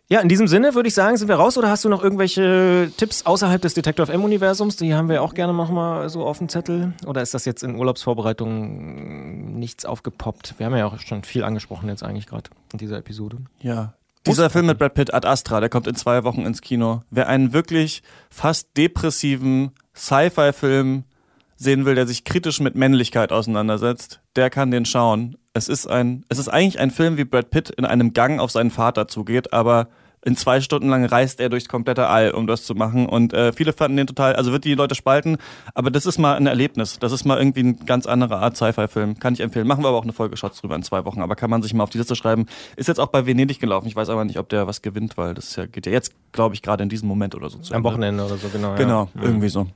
Ja, 0.09 0.19
in 0.19 0.29
diesem 0.29 0.49
Sinne 0.49 0.75
würde 0.75 0.89
ich 0.89 0.95
sagen, 0.95 1.17
sind 1.17 1.29
wir 1.29 1.37
raus 1.37 1.57
oder 1.57 1.71
hast 1.71 1.85
du 1.85 1.89
noch 1.89 2.03
irgendwelche 2.03 2.91
Tipps 2.97 3.25
außerhalb 3.25 3.63
des 3.63 3.75
Detektor 3.75 4.07
FM-Universums? 4.09 4.75
Die 4.75 4.95
haben 4.95 5.09
wir 5.09 5.23
auch 5.23 5.35
gerne 5.35 5.53
noch 5.53 5.71
mal 5.71 6.09
so 6.09 6.27
auf 6.27 6.39
dem 6.39 6.49
Zettel. 6.49 6.93
Oder 7.07 7.23
ist 7.23 7.35
das 7.35 7.45
jetzt 7.45 7.63
in 7.63 7.77
Urlaubsvorbereitungen 7.77 9.61
nichts 9.61 9.85
aufgepoppt? 9.85 10.57
Wir 10.59 10.67
haben 10.67 10.77
ja 10.77 10.87
auch 10.87 10.99
schon 10.99 11.23
viel 11.23 11.45
angesprochen 11.45 11.89
jetzt 11.89 12.03
eigentlich 12.03 12.27
gerade 12.27 12.51
in 12.73 12.79
dieser 12.79 12.99
Episode. 12.99 13.37
Ja. 13.61 13.95
Dieser 14.27 14.51
Film 14.51 14.67
mit 14.67 14.79
Brad 14.79 14.95
Pitt, 14.95 15.15
Ad 15.15 15.27
Astra, 15.27 15.61
der 15.61 15.69
kommt 15.69 15.87
in 15.87 15.95
zwei 15.95 16.25
Wochen 16.25 16.45
ins 16.47 16.63
Kino. 16.63 17.03
Wer 17.11 17.29
einen 17.29 17.53
wirklich 17.53 18.03
fast 18.29 18.77
depressiven 18.77 19.71
Sci-Fi-Film 19.95 21.05
sehen 21.63 21.85
will, 21.85 21.95
der 21.95 22.07
sich 22.07 22.25
kritisch 22.25 22.61
mit 22.61 22.75
Männlichkeit 22.75 23.33
auseinandersetzt, 23.33 24.21
der 24.37 24.51
kann 24.51 24.71
den 24.71 24.85
schauen. 24.85 25.37
Es 25.55 25.69
ist 25.69 25.87
ein, 25.87 26.25
es 26.29 26.39
ist 26.39 26.49
eigentlich 26.49 26.79
ein 26.81 26.91
Film, 26.91 27.17
wie 27.17 27.25
Brad 27.25 27.51
Pitt 27.51 27.71
in 27.71 27.85
einem 27.85 28.13
Gang 28.13 28.41
auf 28.41 28.51
seinen 28.51 28.71
Vater 28.71 29.09
zugeht, 29.09 29.53
aber 29.53 29.89
in 30.25 30.37
zwei 30.37 30.61
Stunden 30.61 30.89
lang 30.89 31.05
reist 31.05 31.41
er 31.41 31.49
durchs 31.49 31.69
komplette 31.69 32.07
All, 32.07 32.31
um 32.31 32.47
das 32.47 32.63
zu 32.65 32.77
machen. 32.77 33.07
Und 33.07 33.33
äh, 33.33 33.53
viele 33.53 33.73
fanden 33.73 33.97
den 33.97 34.07
total, 34.07 34.37
also 34.37 34.53
wird 34.53 34.65
die 34.65 34.75
Leute 34.75 34.95
spalten, 34.95 35.37
aber 35.75 35.91
das 35.91 36.07
ist 36.07 36.17
mal 36.19 36.37
ein 36.37 36.47
Erlebnis. 36.47 37.01
Das 37.01 37.11
ist 37.11 37.25
mal 37.25 37.39
irgendwie 37.39 37.65
ein 37.65 37.87
ganz 37.87 38.07
andere 38.07 38.37
Art 38.37 38.57
Sci-Fi-Film. 38.57 39.19
Kann 39.19 39.35
ich 39.35 39.41
empfehlen. 39.41 39.67
Machen 39.67 39.83
wir 39.83 39.89
aber 39.89 39.99
auch 39.99 40.05
eine 40.05 40.13
Folge 40.13 40.37
Shots 40.37 40.61
drüber 40.61 40.77
in 40.77 40.85
zwei 40.85 41.05
Wochen, 41.05 41.23
aber 41.23 41.35
kann 41.35 41.51
man 41.51 41.61
sich 41.63 41.75
mal 41.75 41.83
auf 41.83 41.91
die 41.91 41.99
Liste 41.99 42.15
schreiben. 42.15 42.47
Ist 42.77 42.87
jetzt 42.87 43.01
auch 43.01 43.09
bei 43.09 43.27
Venedig 43.27 43.59
gelaufen. 43.59 43.89
Ich 43.89 43.97
weiß 43.97 44.11
aber 44.11 44.25
nicht, 44.25 44.39
ob 44.39 44.49
der 44.49 44.69
was 44.69 44.81
gewinnt, 44.81 45.17
weil 45.17 45.35
das 45.35 45.57
ja, 45.57 45.67
geht 45.67 45.87
ja 45.87 45.93
jetzt, 45.93 46.13
glaube 46.31 46.55
ich, 46.55 46.63
gerade 46.63 46.85
in 46.85 46.89
diesem 46.89 47.09
Moment 47.09 47.35
oder 47.35 47.51
so 47.51 47.59
zu 47.59 47.75
Am 47.75 47.79
Ende. 47.79 47.91
Wochenende 47.91 48.25
oder 48.25 48.37
so, 48.37 48.49
genau. 48.49 48.77
Genau, 48.77 49.09
Ja. 49.17 49.23
irgendwie 49.23 49.49
so. 49.49 49.67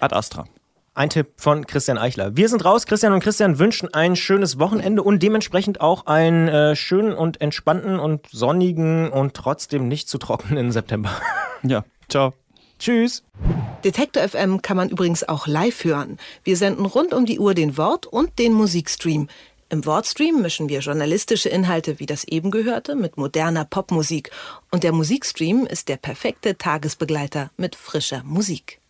Ad 0.00 0.14
Astra. 0.16 0.46
Ein 0.96 1.10
Tipp 1.10 1.34
von 1.36 1.66
Christian 1.66 1.98
Eichler. 1.98 2.38
Wir 2.38 2.48
sind 2.48 2.64
raus. 2.64 2.86
Christian 2.86 3.12
und 3.12 3.20
Christian 3.20 3.58
wünschen 3.58 3.92
ein 3.92 4.16
schönes 4.16 4.58
Wochenende 4.58 5.02
und 5.02 5.22
dementsprechend 5.22 5.82
auch 5.82 6.06
einen 6.06 6.48
äh, 6.48 6.74
schönen 6.74 7.12
und 7.12 7.38
entspannten 7.42 7.98
und 7.98 8.26
sonnigen 8.32 9.10
und 9.10 9.34
trotzdem 9.34 9.88
nicht 9.88 10.08
zu 10.08 10.16
trockenen 10.16 10.72
September. 10.72 11.10
Ja, 11.62 11.84
ciao. 12.08 12.32
Tschüss. 12.78 13.24
Detektor 13.82 14.26
FM 14.28 14.62
kann 14.62 14.76
man 14.76 14.90
übrigens 14.90 15.26
auch 15.26 15.46
live 15.46 15.84
hören. 15.84 16.18
Wir 16.44 16.56
senden 16.56 16.86
rund 16.86 17.12
um 17.12 17.26
die 17.26 17.40
Uhr 17.40 17.54
den 17.54 17.76
Wort- 17.76 18.06
und 18.06 18.38
den 18.38 18.52
Musikstream. 18.52 19.28
Im 19.68 19.84
Wortstream 19.84 20.42
mischen 20.42 20.68
wir 20.68 20.80
journalistische 20.80 21.48
Inhalte 21.48 21.98
wie 21.98 22.06
das 22.06 22.24
eben 22.24 22.50
gehörte 22.50 22.94
mit 22.94 23.16
moderner 23.16 23.64
Popmusik. 23.64 24.30
Und 24.70 24.84
der 24.84 24.92
Musikstream 24.92 25.66
ist 25.66 25.88
der 25.88 25.96
perfekte 25.96 26.56
Tagesbegleiter 26.56 27.50
mit 27.56 27.74
frischer 27.74 28.22
Musik. 28.22 28.80